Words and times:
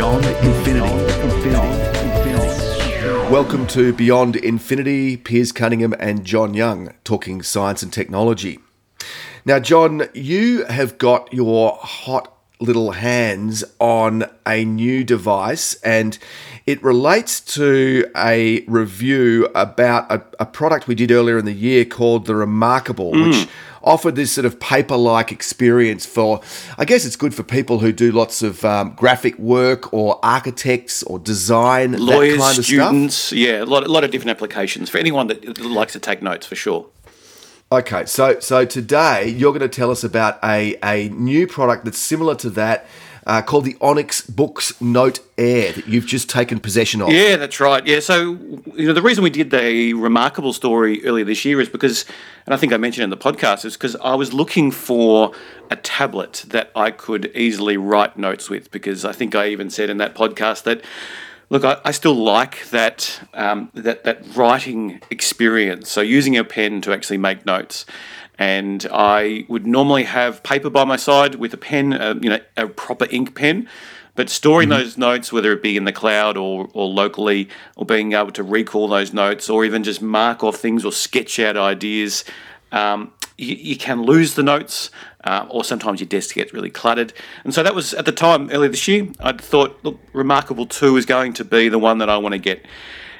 Beyond 0.00 0.24
Infinity. 0.24 0.94
Welcome 3.30 3.66
to 3.66 3.92
Beyond 3.92 4.36
Infinity. 4.36 5.18
Piers 5.18 5.52
Cunningham 5.52 5.94
and 6.00 6.24
John 6.24 6.54
Young 6.54 6.94
talking 7.04 7.42
science 7.42 7.82
and 7.82 7.92
technology. 7.92 8.60
Now, 9.44 9.58
John, 9.58 10.08
you 10.14 10.64
have 10.64 10.96
got 10.96 11.30
your 11.34 11.78
hot 11.82 12.34
little 12.60 12.92
hands 12.92 13.62
on 13.78 14.24
a 14.46 14.64
new 14.64 15.04
device 15.04 15.74
and 15.82 16.18
it 16.64 16.82
relates 16.82 17.38
to 17.56 18.10
a 18.16 18.62
review 18.62 19.48
about 19.54 20.10
a, 20.10 20.24
a 20.40 20.46
product 20.46 20.88
we 20.88 20.94
did 20.94 21.10
earlier 21.10 21.36
in 21.36 21.44
the 21.44 21.52
year 21.52 21.84
called 21.84 22.24
the 22.24 22.34
Remarkable, 22.34 23.12
mm. 23.12 23.26
which 23.26 23.48
offered 23.82 24.16
this 24.16 24.32
sort 24.32 24.44
of 24.44 24.60
paper 24.60 24.96
like 24.96 25.32
experience 25.32 26.06
for, 26.06 26.40
I 26.78 26.84
guess 26.84 27.04
it's 27.04 27.16
good 27.16 27.34
for 27.34 27.42
people 27.42 27.78
who 27.78 27.92
do 27.92 28.12
lots 28.12 28.42
of 28.42 28.64
um, 28.64 28.94
graphic 28.94 29.38
work 29.38 29.92
or 29.92 30.18
architects 30.22 31.02
or 31.04 31.18
design, 31.18 31.92
lawyers, 31.92 32.38
kind 32.38 32.58
of 32.58 32.64
students. 32.64 33.14
Stuff. 33.14 33.38
Yeah, 33.38 33.62
a 33.62 33.64
lot, 33.64 33.84
a 33.84 33.88
lot 33.88 34.04
of 34.04 34.10
different 34.10 34.30
applications 34.30 34.90
for 34.90 34.98
anyone 34.98 35.26
that 35.28 35.58
likes 35.60 35.92
to 35.94 36.00
take 36.00 36.22
notes 36.22 36.46
for 36.46 36.56
sure. 36.56 36.86
Okay, 37.72 38.04
so 38.04 38.40
so 38.40 38.64
today 38.64 39.28
you're 39.28 39.52
going 39.52 39.60
to 39.60 39.68
tell 39.68 39.92
us 39.92 40.02
about 40.02 40.42
a, 40.42 40.76
a 40.82 41.08
new 41.10 41.46
product 41.46 41.84
that's 41.84 41.98
similar 41.98 42.34
to 42.34 42.50
that. 42.50 42.84
Uh, 43.30 43.40
called 43.40 43.64
the 43.64 43.76
Onyx 43.80 44.22
Boox 44.22 44.80
Note 44.80 45.20
Air 45.38 45.70
that 45.70 45.86
you've 45.86 46.04
just 46.04 46.28
taken 46.28 46.58
possession 46.58 47.00
of. 47.00 47.10
Yeah, 47.10 47.36
that's 47.36 47.60
right. 47.60 47.86
Yeah, 47.86 48.00
so 48.00 48.32
you 48.74 48.88
know 48.88 48.92
the 48.92 49.02
reason 49.02 49.22
we 49.22 49.30
did 49.30 49.52
the 49.52 49.94
remarkable 49.94 50.52
story 50.52 51.04
earlier 51.04 51.24
this 51.24 51.44
year 51.44 51.60
is 51.60 51.68
because, 51.68 52.04
and 52.44 52.52
I 52.52 52.56
think 52.56 52.72
I 52.72 52.76
mentioned 52.76 53.04
in 53.04 53.10
the 53.10 53.16
podcast, 53.16 53.64
is 53.64 53.74
because 53.74 53.94
I 53.94 54.16
was 54.16 54.32
looking 54.32 54.72
for 54.72 55.30
a 55.70 55.76
tablet 55.76 56.44
that 56.48 56.72
I 56.74 56.90
could 56.90 57.30
easily 57.36 57.76
write 57.76 58.18
notes 58.18 58.50
with. 58.50 58.68
Because 58.72 59.04
I 59.04 59.12
think 59.12 59.36
I 59.36 59.46
even 59.46 59.70
said 59.70 59.90
in 59.90 59.98
that 59.98 60.16
podcast 60.16 60.64
that 60.64 60.82
Look, 61.50 61.64
I, 61.64 61.80
I 61.84 61.90
still 61.90 62.14
like 62.14 62.70
that 62.70 63.20
um, 63.34 63.70
that 63.74 64.04
that 64.04 64.36
writing 64.36 65.02
experience. 65.10 65.90
So 65.90 66.00
using 66.00 66.36
a 66.36 66.44
pen 66.44 66.80
to 66.82 66.92
actually 66.92 67.18
make 67.18 67.44
notes, 67.44 67.86
and 68.40 68.86
I 68.90 69.44
would 69.48 69.66
normally 69.66 70.04
have 70.04 70.42
paper 70.42 70.70
by 70.70 70.84
my 70.84 70.96
side 70.96 71.34
with 71.34 71.52
a 71.52 71.58
pen, 71.58 71.92
uh, 71.92 72.14
you 72.20 72.30
know, 72.30 72.40
a 72.56 72.66
proper 72.66 73.06
ink 73.10 73.34
pen. 73.34 73.68
But 74.14 74.30
storing 74.30 74.70
mm-hmm. 74.70 74.78
those 74.78 74.98
notes, 74.98 75.30
whether 75.30 75.52
it 75.52 75.62
be 75.62 75.76
in 75.76 75.84
the 75.84 75.92
cloud 75.92 76.38
or, 76.38 76.70
or 76.72 76.88
locally, 76.88 77.50
or 77.76 77.84
being 77.84 78.14
able 78.14 78.32
to 78.32 78.42
recall 78.42 78.88
those 78.88 79.12
notes, 79.12 79.50
or 79.50 79.64
even 79.66 79.84
just 79.84 80.00
mark 80.00 80.42
off 80.42 80.56
things 80.56 80.86
or 80.86 80.90
sketch 80.90 81.38
out 81.38 81.58
ideas, 81.58 82.24
um, 82.72 83.12
you, 83.36 83.54
you, 83.56 83.76
can 83.76 84.02
lose 84.02 84.34
the 84.34 84.42
notes 84.42 84.90
uh, 85.24 85.46
or 85.50 85.62
sometimes 85.62 86.00
your 86.00 86.08
desk 86.08 86.34
gets 86.34 86.54
really 86.54 86.70
cluttered. 86.70 87.12
And 87.44 87.52
so 87.52 87.62
that 87.62 87.74
was 87.74 87.92
at 87.92 88.06
the 88.06 88.12
time 88.12 88.50
earlier 88.50 88.70
this 88.70 88.88
year. 88.88 89.08
I 89.20 89.32
thought, 89.32 89.78
look, 89.82 90.00
Remarkable 90.14 90.64
Two 90.64 90.96
is 90.96 91.04
going 91.04 91.34
to 91.34 91.44
be 91.44 91.68
the 91.68 91.78
one 91.78 91.98
that 91.98 92.08
I 92.08 92.16
want 92.16 92.32
to 92.32 92.38
get, 92.38 92.64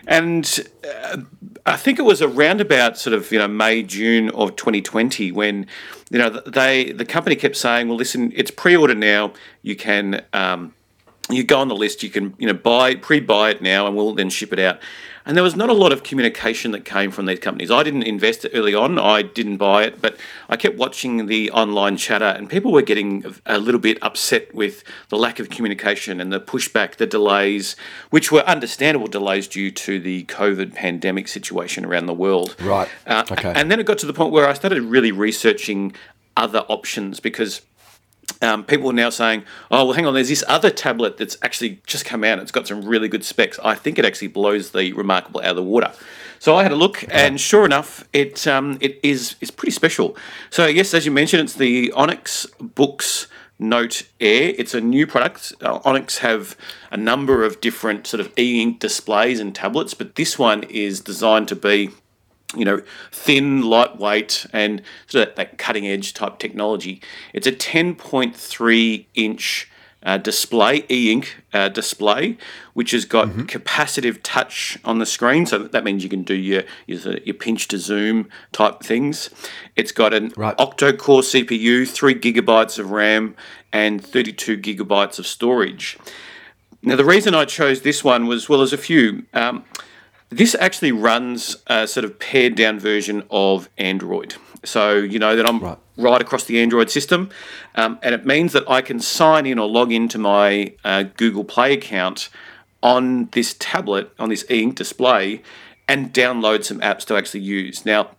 and 0.06 0.68
uh, 0.84 1.18
I 1.66 1.76
think 1.76 1.98
it 1.98 2.02
was 2.02 2.22
around 2.22 2.60
about 2.60 2.98
sort 2.98 3.14
of 3.14 3.30
you 3.30 3.38
know 3.38 3.48
May 3.48 3.82
June 3.82 4.30
of 4.30 4.56
2020 4.56 5.32
when 5.32 5.66
you 6.10 6.18
know 6.18 6.30
they 6.30 6.92
the 6.92 7.04
company 7.04 7.36
kept 7.36 7.56
saying, 7.56 7.88
well, 7.88 7.96
listen, 7.96 8.32
it's 8.34 8.50
pre-order 8.50 8.94
now. 8.94 9.32
You 9.62 9.76
can. 9.76 10.24
Um, 10.32 10.74
you 11.28 11.44
go 11.44 11.60
on 11.60 11.68
the 11.68 11.76
list, 11.76 12.02
you 12.02 12.10
can 12.10 12.34
you 12.38 12.46
know 12.46 12.52
buy 12.52 12.96
pre-buy 12.96 13.50
it 13.50 13.62
now, 13.62 13.86
and 13.86 13.94
we'll 13.96 14.14
then 14.14 14.30
ship 14.30 14.52
it 14.52 14.58
out. 14.58 14.80
And 15.26 15.36
there 15.36 15.44
was 15.44 15.56
not 15.56 15.68
a 15.68 15.74
lot 15.74 15.92
of 15.92 16.02
communication 16.02 16.72
that 16.72 16.84
came 16.84 17.10
from 17.10 17.26
these 17.26 17.38
companies. 17.38 17.70
I 17.70 17.82
didn't 17.82 18.04
invest 18.04 18.44
it 18.44 18.52
early 18.54 18.74
on, 18.74 18.98
I 18.98 19.22
didn't 19.22 19.58
buy 19.58 19.84
it, 19.84 20.00
but 20.00 20.16
I 20.48 20.56
kept 20.56 20.76
watching 20.76 21.26
the 21.26 21.50
online 21.50 21.96
chatter, 21.96 22.24
and 22.24 22.48
people 22.48 22.72
were 22.72 22.82
getting 22.82 23.24
a 23.46 23.58
little 23.58 23.80
bit 23.80 23.98
upset 24.02 24.54
with 24.54 24.82
the 25.08 25.16
lack 25.16 25.38
of 25.38 25.50
communication 25.50 26.20
and 26.20 26.32
the 26.32 26.40
pushback, 26.40 26.96
the 26.96 27.06
delays, 27.06 27.76
which 28.10 28.32
were 28.32 28.40
understandable 28.40 29.06
delays 29.06 29.46
due 29.46 29.70
to 29.70 30.00
the 30.00 30.24
COVID 30.24 30.74
pandemic 30.74 31.28
situation 31.28 31.84
around 31.84 32.06
the 32.06 32.14
world. 32.14 32.56
Right. 32.60 32.88
Uh, 33.06 33.24
okay. 33.30 33.52
And 33.54 33.70
then 33.70 33.80
it 33.80 33.86
got 33.86 33.98
to 33.98 34.06
the 34.06 34.12
point 34.12 34.32
where 34.32 34.48
I 34.48 34.54
started 34.54 34.82
really 34.82 35.12
researching 35.12 35.94
other 36.36 36.60
options 36.68 37.20
because 37.20 37.60
um, 38.42 38.64
people 38.64 38.90
are 38.90 38.94
now 38.94 39.10
saying, 39.10 39.44
oh, 39.70 39.86
well, 39.86 39.94
hang 39.94 40.06
on, 40.06 40.14
there's 40.14 40.28
this 40.28 40.44
other 40.48 40.70
tablet 40.70 41.16
that's 41.16 41.36
actually 41.42 41.80
just 41.86 42.04
come 42.04 42.24
out. 42.24 42.38
It's 42.38 42.52
got 42.52 42.66
some 42.66 42.84
really 42.84 43.08
good 43.08 43.24
specs. 43.24 43.58
I 43.62 43.74
think 43.74 43.98
it 43.98 44.04
actually 44.04 44.28
blows 44.28 44.70
the 44.70 44.92
Remarkable 44.92 45.40
out 45.40 45.50
of 45.50 45.56
the 45.56 45.62
water. 45.62 45.92
So 46.38 46.56
I 46.56 46.62
had 46.62 46.72
a 46.72 46.76
look, 46.76 47.04
and 47.10 47.38
sure 47.38 47.66
enough, 47.66 48.08
it 48.14 48.46
um, 48.46 48.78
it 48.80 48.98
is 49.02 49.36
is 49.42 49.50
pretty 49.50 49.72
special. 49.72 50.16
So 50.48 50.66
yes, 50.66 50.94
as 50.94 51.04
you 51.04 51.12
mentioned, 51.12 51.42
it's 51.42 51.54
the 51.54 51.92
Onyx 51.92 52.46
Boox 52.58 53.26
Note 53.58 54.04
Air. 54.20 54.54
It's 54.56 54.72
a 54.72 54.80
new 54.80 55.06
product. 55.06 55.52
Uh, 55.60 55.80
Onyx 55.84 56.18
have 56.18 56.56
a 56.90 56.96
number 56.96 57.44
of 57.44 57.60
different 57.60 58.06
sort 58.06 58.22
of 58.22 58.32
e-ink 58.38 58.80
displays 58.80 59.38
and 59.38 59.54
tablets, 59.54 59.92
but 59.92 60.14
this 60.14 60.38
one 60.38 60.62
is 60.62 61.00
designed 61.00 61.46
to 61.48 61.56
be 61.56 61.90
you 62.56 62.64
know, 62.64 62.82
thin, 63.12 63.62
lightweight, 63.62 64.46
and 64.52 64.82
sort 65.06 65.28
of 65.28 65.34
that 65.36 65.58
cutting 65.58 65.86
edge 65.86 66.14
type 66.14 66.38
technology. 66.38 67.00
It's 67.32 67.46
a 67.46 67.52
10.3 67.52 69.06
inch 69.14 69.70
uh, 70.02 70.16
display, 70.16 70.84
e 70.90 71.12
ink 71.12 71.42
uh, 71.52 71.68
display, 71.68 72.38
which 72.72 72.92
has 72.92 73.04
got 73.04 73.28
mm-hmm. 73.28 73.42
capacitive 73.42 74.18
touch 74.22 74.78
on 74.84 74.98
the 74.98 75.06
screen. 75.06 75.44
So 75.44 75.58
that 75.58 75.84
means 75.84 76.02
you 76.02 76.08
can 76.08 76.22
do 76.22 76.34
your, 76.34 76.62
your, 76.86 77.18
your 77.18 77.34
pinch 77.34 77.68
to 77.68 77.78
zoom 77.78 78.28
type 78.52 78.80
things. 78.80 79.28
It's 79.76 79.92
got 79.92 80.14
an 80.14 80.32
right. 80.36 80.54
octo 80.58 80.92
core 80.92 81.20
CPU, 81.20 81.86
3 81.86 82.14
gigabytes 82.14 82.78
of 82.78 82.90
RAM, 82.90 83.36
and 83.72 84.04
32 84.04 84.56
gigabytes 84.56 85.18
of 85.18 85.26
storage. 85.26 85.98
Now, 86.82 86.96
the 86.96 87.04
reason 87.04 87.34
I 87.34 87.44
chose 87.44 87.82
this 87.82 88.02
one 88.02 88.26
was 88.26 88.48
well, 88.48 88.60
there's 88.60 88.72
a 88.72 88.78
few. 88.78 89.26
Um, 89.34 89.64
this 90.30 90.54
actually 90.58 90.92
runs 90.92 91.56
a 91.66 91.86
sort 91.86 92.04
of 92.04 92.18
pared 92.18 92.54
down 92.54 92.78
version 92.78 93.24
of 93.30 93.68
Android. 93.76 94.36
So, 94.64 94.96
you 94.96 95.18
know, 95.18 95.36
that 95.36 95.46
I'm 95.46 95.58
right, 95.58 95.78
right 95.96 96.20
across 96.20 96.44
the 96.44 96.60
Android 96.60 96.90
system. 96.90 97.30
Um, 97.74 97.98
and 98.02 98.14
it 98.14 98.24
means 98.24 98.52
that 98.52 98.68
I 98.68 98.80
can 98.80 99.00
sign 99.00 99.46
in 99.46 99.58
or 99.58 99.68
log 99.68 99.90
into 99.92 100.18
my 100.18 100.74
uh, 100.84 101.04
Google 101.16 101.44
Play 101.44 101.72
account 101.72 102.28
on 102.82 103.28
this 103.32 103.54
tablet, 103.58 104.10
on 104.18 104.28
this 104.28 104.44
e 104.50 104.62
ink 104.62 104.76
display, 104.76 105.42
and 105.88 106.12
download 106.12 106.64
some 106.64 106.80
apps 106.80 107.04
to 107.06 107.16
actually 107.16 107.40
use. 107.40 107.84
Now, 107.84 108.10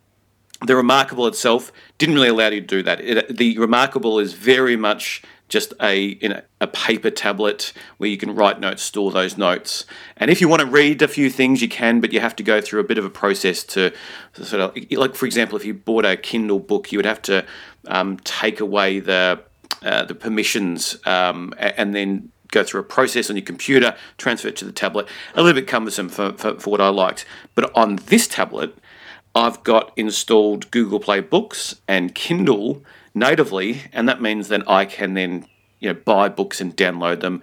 the 0.65 0.75
Remarkable 0.75 1.25
itself 1.27 1.71
didn't 1.97 2.15
really 2.15 2.29
allow 2.29 2.49
you 2.49 2.61
to 2.61 2.67
do 2.67 2.83
that. 2.83 3.01
It, 3.01 3.37
the 3.37 3.57
Remarkable 3.57 4.19
is 4.19 4.33
very 4.33 4.75
much 4.75 5.23
just 5.51 5.73
a 5.81 6.17
you 6.21 6.29
know, 6.29 6.41
a 6.61 6.65
paper 6.65 7.11
tablet 7.11 7.73
where 7.97 8.09
you 8.09 8.17
can 8.17 8.33
write 8.33 8.59
notes, 8.59 8.81
store 8.81 9.11
those 9.11 9.37
notes. 9.37 9.85
And 10.15 10.31
if 10.31 10.39
you 10.39 10.47
want 10.47 10.61
to 10.61 10.65
read 10.65 11.01
a 11.01 11.07
few 11.07 11.29
things, 11.29 11.61
you 11.61 11.67
can, 11.67 11.99
but 11.99 12.13
you 12.13 12.21
have 12.21 12.35
to 12.37 12.43
go 12.43 12.61
through 12.61 12.79
a 12.79 12.85
bit 12.85 12.97
of 12.97 13.03
a 13.03 13.09
process 13.09 13.63
to, 13.65 13.91
sort 14.33 14.61
of 14.61 14.97
like, 14.97 15.13
for 15.13 15.25
example, 15.25 15.57
if 15.57 15.65
you 15.65 15.73
bought 15.73 16.05
a 16.05 16.15
Kindle 16.15 16.59
book, 16.59 16.91
you 16.91 16.97
would 16.97 17.05
have 17.05 17.21
to 17.23 17.45
um, 17.87 18.17
take 18.23 18.61
away 18.61 18.99
the 18.99 19.41
uh, 19.83 20.05
the 20.05 20.15
permissions 20.15 20.95
um, 21.05 21.53
and 21.57 21.93
then 21.93 22.31
go 22.51 22.63
through 22.63 22.81
a 22.81 22.83
process 22.83 23.29
on 23.29 23.35
your 23.35 23.45
computer, 23.45 23.95
transfer 24.17 24.47
it 24.47 24.55
to 24.57 24.65
the 24.65 24.71
tablet. 24.71 25.07
A 25.33 25.41
little 25.41 25.59
bit 25.59 25.67
cumbersome 25.67 26.07
for, 26.07 26.33
for, 26.33 26.59
for 26.59 26.69
what 26.69 26.81
I 26.81 26.89
liked. 26.89 27.25
But 27.55 27.75
on 27.75 27.95
this 27.95 28.27
tablet, 28.27 28.77
I've 29.33 29.63
got 29.63 29.91
installed 29.95 30.69
Google 30.69 30.99
Play 30.99 31.21
Books 31.21 31.81
and 31.87 32.13
Kindle 32.13 32.83
natively, 33.13 33.81
and 33.93 34.07
that 34.07 34.21
means 34.21 34.47
that 34.49 34.67
I 34.69 34.85
can 34.85 35.13
then 35.13 35.45
you 35.79 35.89
know 35.89 35.99
buy 36.05 36.29
books 36.29 36.61
and 36.61 36.75
download 36.75 37.21
them. 37.21 37.41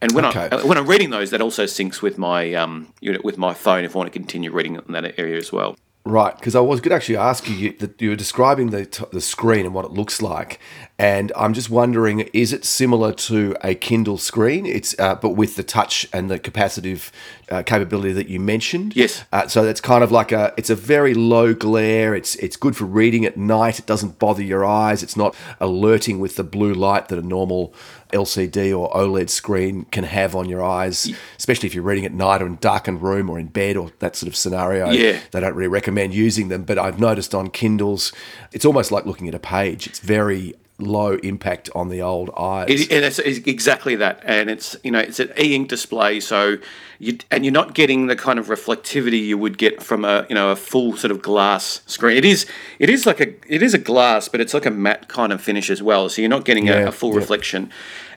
And 0.00 0.12
when 0.12 0.24
okay. 0.24 0.48
I 0.50 0.64
when 0.64 0.78
I'm 0.78 0.86
reading 0.86 1.10
those, 1.10 1.30
that 1.30 1.40
also 1.40 1.64
syncs 1.64 2.02
with 2.02 2.18
my 2.18 2.54
um 2.54 2.92
you 3.00 3.12
know, 3.12 3.20
with 3.22 3.38
my 3.38 3.54
phone 3.54 3.84
if 3.84 3.94
I 3.94 3.98
want 3.98 4.12
to 4.12 4.18
continue 4.18 4.50
reading 4.50 4.76
in 4.76 4.92
that 4.92 5.18
area 5.18 5.36
as 5.36 5.52
well. 5.52 5.76
Right, 6.06 6.36
because 6.36 6.54
I 6.54 6.60
was 6.60 6.80
going 6.80 6.90
to 6.90 6.94
actually 6.94 7.16
ask 7.16 7.48
you 7.48 7.72
that 7.78 8.00
you 8.00 8.10
were 8.10 8.16
describing 8.16 8.70
the 8.70 8.86
t- 8.86 9.04
the 9.10 9.20
screen 9.20 9.66
and 9.66 9.74
what 9.74 9.84
it 9.84 9.90
looks 9.90 10.22
like, 10.22 10.60
and 11.00 11.32
I'm 11.34 11.52
just 11.52 11.68
wondering, 11.68 12.20
is 12.32 12.52
it 12.52 12.64
similar 12.64 13.12
to 13.12 13.56
a 13.60 13.74
Kindle 13.74 14.16
screen? 14.16 14.66
It's 14.66 14.94
uh, 15.00 15.16
but 15.16 15.30
with 15.30 15.56
the 15.56 15.64
touch 15.64 16.06
and 16.12 16.30
the 16.30 16.38
capacitive 16.38 17.10
uh, 17.50 17.64
capability 17.64 18.12
that 18.12 18.28
you 18.28 18.38
mentioned. 18.38 18.94
Yes. 18.94 19.24
Uh, 19.32 19.48
so 19.48 19.64
it's 19.64 19.80
kind 19.80 20.04
of 20.04 20.12
like 20.12 20.30
a 20.30 20.54
it's 20.56 20.70
a 20.70 20.76
very 20.76 21.12
low 21.12 21.54
glare. 21.54 22.14
It's 22.14 22.36
it's 22.36 22.56
good 22.56 22.76
for 22.76 22.84
reading 22.84 23.24
at 23.24 23.36
night. 23.36 23.80
It 23.80 23.86
doesn't 23.86 24.20
bother 24.20 24.44
your 24.44 24.64
eyes. 24.64 25.02
It's 25.02 25.16
not 25.16 25.34
alerting 25.58 26.20
with 26.20 26.36
the 26.36 26.44
blue 26.44 26.72
light 26.72 27.08
that 27.08 27.18
a 27.18 27.22
normal 27.22 27.74
LCD 28.16 28.76
or 28.76 28.90
OLED 28.92 29.30
screen 29.30 29.84
can 29.92 30.04
have 30.04 30.34
on 30.34 30.48
your 30.48 30.64
eyes, 30.64 31.10
especially 31.38 31.66
if 31.68 31.74
you're 31.74 31.84
reading 31.84 32.04
at 32.04 32.12
night 32.12 32.42
or 32.42 32.46
in 32.46 32.54
a 32.54 32.56
darkened 32.56 33.02
room 33.02 33.30
or 33.30 33.38
in 33.38 33.46
bed 33.46 33.76
or 33.76 33.90
that 34.00 34.16
sort 34.16 34.28
of 34.28 34.36
scenario. 34.36 34.90
Yeah. 34.90 35.20
They 35.30 35.40
don't 35.40 35.54
really 35.54 35.68
recommend 35.68 36.14
using 36.14 36.48
them. 36.48 36.64
But 36.64 36.78
I've 36.78 36.98
noticed 36.98 37.34
on 37.34 37.50
Kindles, 37.50 38.12
it's 38.52 38.64
almost 38.64 38.90
like 38.90 39.06
looking 39.06 39.28
at 39.28 39.34
a 39.34 39.38
page. 39.38 39.86
It's 39.86 40.00
very 40.00 40.54
low 40.78 41.12
impact 41.22 41.70
on 41.74 41.88
the 41.88 42.02
old 42.02 42.28
eyes. 42.36 42.68
It, 42.68 42.92
and 42.92 43.02
it's, 43.04 43.18
it's 43.18 43.38
exactly 43.46 43.96
that, 43.96 44.20
and 44.24 44.50
it's 44.50 44.76
you 44.84 44.90
know 44.90 44.98
it's 44.98 45.18
an 45.20 45.32
e-ink 45.40 45.68
display, 45.70 46.20
so 46.20 46.58
you 46.98 47.16
and 47.30 47.46
you're 47.46 47.52
not 47.52 47.74
getting 47.74 48.08
the 48.08 48.16
kind 48.16 48.38
of 48.38 48.48
reflectivity 48.48 49.24
you 49.24 49.38
would 49.38 49.56
get 49.56 49.82
from 49.82 50.04
a 50.04 50.26
you 50.28 50.34
know 50.34 50.50
a 50.50 50.56
full 50.56 50.94
sort 50.94 51.10
of 51.12 51.22
glass 51.22 51.80
screen. 51.86 52.18
It 52.18 52.26
is 52.26 52.44
it 52.78 52.90
is 52.90 53.06
like 53.06 53.20
a 53.20 53.28
it 53.52 53.62
is 53.62 53.72
a 53.72 53.78
glass, 53.78 54.28
but 54.28 54.42
it's 54.42 54.52
like 54.52 54.66
a 54.66 54.70
matte 54.70 55.08
kind 55.08 55.32
of 55.32 55.40
finish 55.40 55.70
as 55.70 55.82
well, 55.82 56.10
so 56.10 56.20
you're 56.20 56.28
not 56.28 56.44
getting 56.44 56.66
Yeah, 56.66 56.80
a, 56.80 56.88
a 56.88 56.92
full 56.92 57.12
yeah. 57.12 57.20
reflection. 57.20 57.70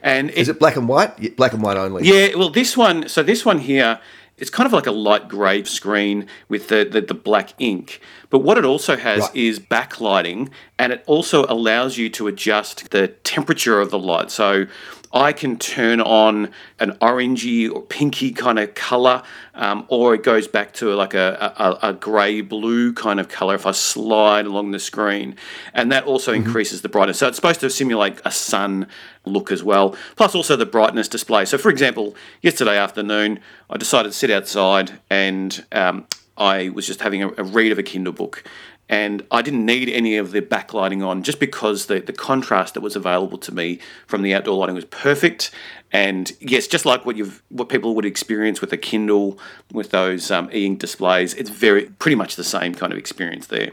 And 0.04 0.30
Is 0.32 0.50
it 0.50 0.60
black 0.60 0.76
and 0.76 0.88
white? 0.88 1.36
Black 1.36 1.54
and 1.54 1.62
white 1.62 1.78
only. 1.78 2.04
yeah, 2.08 2.36
well, 2.36 2.50
this 2.50 2.76
one, 2.78 3.08
so 3.10 3.22
this 3.24 3.46
one 3.46 3.60
here, 3.60 4.00
it's 4.38 4.50
kind 4.50 4.66
of 4.66 4.72
like 4.74 4.88
a 4.88 4.92
light 4.92 5.28
grey 5.28 5.64
screen 5.66 6.26
with 6.48 6.70
the, 6.70 6.88
the, 6.90 7.02
the 7.02 7.14
black 7.14 7.54
ink. 7.60 8.00
But 8.30 8.40
what 8.40 8.58
it 8.58 8.64
also 8.66 8.96
has 8.96 9.22
Right. 9.24 9.36
is 9.36 9.60
backlighting, 9.60 10.50
and 10.78 10.94
it 10.94 11.04
also 11.08 11.46
allows 11.48 11.98
you 11.98 12.10
to 12.12 12.28
adjust 12.28 12.92
the 12.92 13.10
temperature 13.10 13.82
of 13.82 13.92
the 13.92 14.00
light. 14.00 14.32
So 14.32 14.68
I 15.12 15.34
can 15.34 15.58
turn 15.58 16.02
on 16.02 16.52
an 16.80 16.92
orangey 17.02 17.72
or 17.72 17.82
pinky 17.82 18.32
kind 18.32 18.60
of 18.60 18.76
color, 18.76 19.24
um, 19.56 19.86
or 19.88 20.14
it 20.14 20.24
goes 20.24 20.48
back 20.48 20.74
to 20.76 20.94
like 20.94 21.14
a, 21.14 21.54
a, 21.82 21.90
a 21.90 21.94
grey 21.94 22.42
blue 22.42 22.94
kind 22.94 23.20
of 23.20 23.28
color 23.28 23.56
if 23.56 23.66
I 23.66 23.72
slide 23.72 24.46
along 24.46 24.72
the 24.72 24.80
screen. 24.80 25.36
And 25.74 25.92
that 25.92 26.04
also 26.04 26.32
increases 26.34 26.82
the 26.82 26.90
brightness. 26.90 27.20
So 27.20 27.28
it's 27.28 27.38
supposed 27.38 27.60
to 27.62 27.70
simulate 27.70 28.20
a 28.24 28.32
sun 28.32 28.88
look 29.26 29.52
as 29.52 29.64
well, 29.64 29.96
plus 30.16 30.36
also 30.36 30.56
the 30.56 30.66
brightness 30.66 31.08
display. 31.08 31.46
So, 31.46 31.58
for 31.58 31.70
example, 31.70 32.16
yesterday 32.42 32.78
afternoon, 32.78 33.40
I 33.70 33.78
decided 33.78 34.10
to 34.10 34.18
sit 34.18 34.30
outside 34.30 35.00
and 35.10 35.66
um, 35.72 36.06
I 36.38 36.70
was 36.70 36.86
just 36.86 37.02
having 37.02 37.24
a, 37.24 37.30
a 37.30 37.44
read 37.44 37.72
of 37.72 37.80
a 37.80 37.84
Kindle 37.84 38.14
book. 38.14 38.44
And 38.90 39.24
I 39.30 39.44
didn't 39.44 39.66
need 39.66 39.88
any 39.88 40.18
of 40.18 40.32
the 40.32 40.42
backlighting 40.42 41.06
on 41.06 41.22
just 41.22 41.40
because 41.40 41.86
the, 41.86 42.00
the 42.00 42.12
contrast 42.12 42.74
that 42.74 42.82
was 42.82 42.96
available 42.96 43.38
to 43.38 43.54
me 43.54 43.80
from 44.08 44.24
the 44.24 44.34
outdoor 44.34 44.58
lighting 44.58 44.74
was 44.74 44.86
perfect. 44.86 45.52
And 45.92 46.32
yes, 46.40 46.66
just 46.66 46.86
like 46.86 47.06
what 47.06 47.16
you've 47.16 47.44
what 47.50 47.70
people 47.70 47.94
would 47.96 48.06
experience 48.06 48.62
with 48.62 48.74
a 48.74 48.78
Kindle 48.78 49.38
with 49.72 49.92
those 49.92 50.32
um, 50.32 50.50
e-ink 50.52 50.80
displays, 50.80 51.36
it's 51.36 51.52
very 51.52 51.86
pretty 51.86 52.16
much 52.16 52.36
the 52.36 52.44
same 52.44 52.74
kind 52.74 52.92
of 52.92 52.98
experience 52.98 53.48
there. 53.48 53.72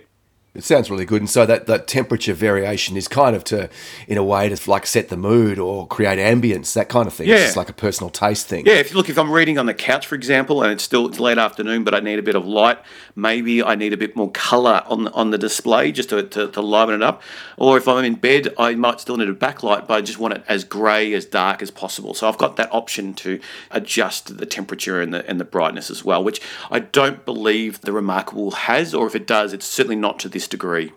It 0.57 0.65
sounds 0.65 0.91
really 0.91 1.05
good. 1.05 1.21
And 1.21 1.31
so 1.31 1.45
that, 1.47 1.67
that 1.67 1.87
temperature 1.87 2.35
variation 2.35 2.97
is 2.97 3.09
kind 3.09 3.37
of 3.37 3.45
to, 3.45 3.69
in 4.09 4.17
a 4.17 4.25
way, 4.25 4.49
to 4.49 4.71
like 4.71 4.87
set 4.87 5.09
the 5.09 5.17
mood 5.17 5.59
or 5.59 5.87
create 5.87 6.19
ambience, 6.19 6.73
that 6.75 6.89
kind 6.89 7.07
of 7.07 7.15
thing. 7.15 7.29
Yeah. 7.29 7.37
It's 7.37 7.45
just 7.45 7.57
like 7.57 7.69
a 7.69 7.75
personal 7.75 8.11
taste 8.11 8.47
thing. 8.47 8.67
Yeah, 8.67 8.75
if 8.75 8.91
you 8.91 8.97
look, 8.97 9.09
if 9.09 9.19
I'm 9.19 9.31
reading 9.31 9.59
on 9.59 9.67
the 9.67 9.75
couch, 9.75 10.07
for 10.07 10.15
example, 10.15 10.63
and 10.63 10.73
it's 10.73 10.83
still 10.83 11.09
it's 11.09 11.21
late 11.21 11.39
afternoon, 11.39 11.85
but 11.85 11.95
I 11.95 12.01
need 12.01 12.19
a 12.19 12.23
bit 12.23 12.35
of 12.35 12.47
light, 12.47 12.79
maybe 13.15 13.63
I 13.63 13.75
need 13.75 13.93
a 13.93 13.97
bit 13.97 14.17
more 14.17 14.31
colour 14.31 14.83
on 14.87 15.05
the, 15.05 15.13
on 15.13 15.31
the 15.31 15.39
display 15.39 15.93
just 15.93 16.09
to, 16.09 16.23
to, 16.23 16.49
to 16.49 16.61
liven 16.61 16.95
it 16.95 17.03
up. 17.03 17.23
Or 17.57 17.77
if 17.77 17.87
I'm 17.87 18.05
in 18.05 18.15
bed, 18.15 18.55
I 18.59 18.75
might 18.75 19.01
still 19.01 19.17
need 19.17 19.29
a 19.29 19.35
backlight, 19.35 19.87
but 19.87 19.95
I 19.95 20.01
just 20.01 20.19
want 20.19 20.35
it 20.35 20.45
as 20.49 20.65
grey, 20.65 21.13
as 21.13 21.25
dark 21.27 21.63
as 21.63 21.71
possible. 21.71 22.15
So 22.15 22.29
I've 22.29 22.39
got 22.39 22.57
that 22.57 22.73
option 22.73 23.15
to 23.15 23.41
adjust 23.71 24.39
the 24.39 24.47
temperature 24.47 25.01
and 25.01 25.13
the 25.13 25.27
and 25.29 25.41
the 25.41 25.45
brightness 25.45 25.91
as 25.91 26.05
well, 26.05 26.23
which 26.23 26.41
I 26.71 26.79
don't 26.81 27.25
believe 27.25 27.81
the 27.81 27.93
Remarkable 27.93 28.53
has, 28.53 28.95
or 28.95 29.07
if 29.07 29.15
it 29.15 29.27
does, 29.27 29.53
it's 29.53 29.67
certainly 29.67 29.97
not 29.97 30.19
to 30.21 30.29
this 30.29 30.46
degree. 30.47 30.93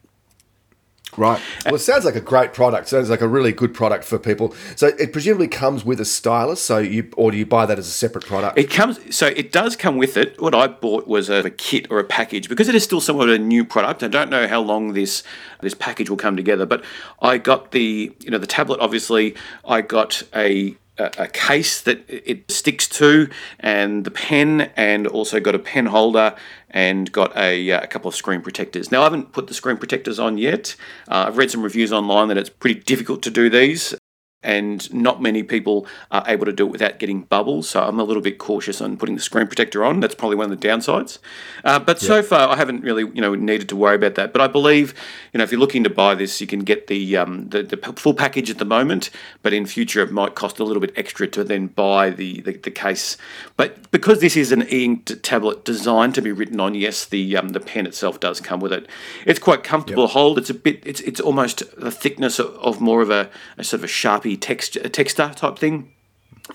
Right. 1.17 1.41
Well, 1.65 1.75
it 1.75 1.79
sounds 1.79 2.05
like 2.05 2.15
a 2.15 2.21
great 2.21 2.53
product. 2.53 2.87
Sounds 2.87 3.09
like 3.09 3.21
a 3.21 3.27
really 3.27 3.51
good 3.51 3.73
product 3.73 4.03
for 4.03 4.19
people. 4.19 4.53
So 4.75 4.87
it 4.87 5.11
presumably 5.11 5.47
comes 5.47 5.83
with 5.83 5.99
a 5.99 6.05
stylus. 6.05 6.61
So 6.61 6.77
you, 6.77 7.09
or 7.17 7.31
do 7.31 7.37
you 7.37 7.45
buy 7.45 7.65
that 7.65 7.79
as 7.79 7.87
a 7.87 7.91
separate 7.91 8.25
product? 8.25 8.57
It 8.57 8.69
comes, 8.69 9.15
so 9.15 9.27
it 9.27 9.51
does 9.51 9.75
come 9.75 9.97
with 9.97 10.17
it. 10.17 10.39
What 10.39 10.53
I 10.53 10.67
bought 10.67 11.07
was 11.07 11.29
a, 11.29 11.39
a 11.39 11.49
kit 11.49 11.87
or 11.89 11.99
a 11.99 12.03
package 12.03 12.47
because 12.47 12.69
it 12.69 12.75
is 12.75 12.83
still 12.83 13.01
somewhat 13.01 13.29
a 13.29 13.39
new 13.39 13.65
product. 13.65 14.03
I 14.03 14.07
don't 14.07 14.29
know 14.29 14.47
how 14.47 14.61
long 14.61 14.93
this 14.93 15.23
this 15.61 15.73
package 15.73 16.09
will 16.09 16.17
come 16.17 16.37
together, 16.37 16.65
but 16.65 16.83
I 17.21 17.37
got 17.37 17.71
the 17.71 18.15
you 18.19 18.29
know 18.29 18.37
the 18.37 18.47
tablet. 18.47 18.79
Obviously, 18.79 19.35
I 19.65 19.81
got 19.81 20.23
a 20.35 20.75
a 20.99 21.27
case 21.27 21.81
that 21.81 22.03
it 22.07 22.49
sticks 22.51 22.87
to, 22.89 23.29
and 23.59 24.05
the 24.05 24.11
pen, 24.11 24.71
and 24.75 25.07
also 25.07 25.39
got 25.39 25.55
a 25.55 25.59
pen 25.59 25.87
holder, 25.87 26.35
and 26.69 27.11
got 27.11 27.35
a, 27.35 27.71
uh, 27.71 27.81
a 27.81 27.87
couple 27.87 28.09
of 28.09 28.15
screen 28.15 28.41
protectors. 28.41 28.91
Now, 28.91 29.01
I 29.01 29.03
haven't 29.05 29.31
put 29.31 29.47
the 29.47 29.53
screen 29.53 29.77
protectors 29.77 30.19
on 30.19 30.37
yet. 30.37 30.75
Uh, 31.07 31.25
I've 31.27 31.37
read 31.37 31.51
some 31.51 31.63
reviews 31.63 31.91
online 31.91 32.27
that 32.27 32.37
it's 32.37 32.49
pretty 32.49 32.79
difficult 32.81 33.21
to 33.23 33.31
do 33.31 33.49
these 33.49 33.95
and 34.41 34.91
not 34.93 35.21
many 35.21 35.43
people 35.43 35.85
are 36.11 36.23
able 36.27 36.45
to 36.45 36.53
do 36.53 36.65
it 36.65 36.71
without 36.71 36.97
getting 36.97 37.23
bubbles. 37.23 37.69
So 37.69 37.83
I'm 37.83 37.99
a 37.99 38.03
little 38.03 38.21
bit 38.21 38.37
cautious 38.37 38.79
on 38.79 38.95
putting 38.95 39.15
the 39.15 39.21
screen 39.21 39.47
protector 39.47 39.83
on. 39.83 39.99
That's 39.99 40.15
probably 40.15 40.37
one 40.37 40.51
of 40.51 40.59
the 40.59 40.67
downsides. 40.67 41.19
Uh, 41.65 41.79
but 41.79 41.99
so 41.99 42.23
far, 42.23 42.47
I 42.47 42.55
haven't 42.55 42.81
really 42.81 43.03
you 43.03 43.21
know 43.21 43.35
needed 43.35 43.67
to 43.69 43.75
worry 43.75 43.95
about 43.95 44.15
that. 44.15 44.31
But 44.31 44.41
I 44.41 44.47
believe 44.47 44.93
you 45.33 45.37
know 45.37 45.43
if 45.43 45.51
you're 45.51 45.59
looking 45.59 45.83
to 45.83 45.89
buy 45.89 46.15
this, 46.15 46.39
you 46.39 46.47
can 46.47 46.61
get 46.61 46.87
the 46.87 47.17
um, 47.17 47.49
the, 47.49 47.63
the 47.63 47.77
full 47.93 48.13
package 48.13 48.49
at 48.49 48.59
the 48.59 48.65
moment. 48.65 49.09
But 49.41 49.53
in 49.53 49.65
future, 49.65 50.01
it 50.01 50.11
might 50.11 50.35
cost 50.35 50.59
a 50.59 50.63
little 50.63 50.81
bit 50.81 50.93
extra 50.95 51.27
to 51.27 51.43
then 51.43 51.67
buy 51.67 52.09
the 52.09 52.41
the, 52.41 52.55
the 52.57 52.71
case. 52.71 53.17
But 53.57 53.91
because 53.91 54.21
this 54.21 54.37
is 54.37 54.51
an 54.53 54.63
e-ink 54.71 55.11
tablet 55.21 55.65
designed 55.65 56.15
to 56.15 56.21
be 56.21 56.31
written 56.31 56.59
on, 56.61 56.75
yes, 56.75 57.05
the 57.05 57.35
um, 57.35 57.49
the 57.49 57.59
pen 57.59 57.85
itself 57.85 58.21
does 58.21 58.39
come 58.39 58.61
with 58.61 58.71
it. 58.71 58.87
It's 59.25 59.39
quite 59.39 59.63
comfortable 59.63 60.07
to 60.07 60.13
hold. 60.13 60.37
It's 60.37 60.49
a 60.49 60.53
bit. 60.53 60.81
It's 60.85 61.01
it's 61.01 61.19
almost 61.19 61.63
the 61.77 61.91
thickness 61.91 62.39
of, 62.39 62.53
of 62.55 62.79
more 62.79 63.01
of 63.01 63.09
a, 63.09 63.29
a 63.57 63.63
sort 63.65 63.79
of 63.79 63.83
a 63.83 63.87
sharpie 63.87 64.28
texture, 64.37 64.81
a 64.83 64.89
texture 64.89 65.31
type 65.35 65.57
thing. 65.57 65.93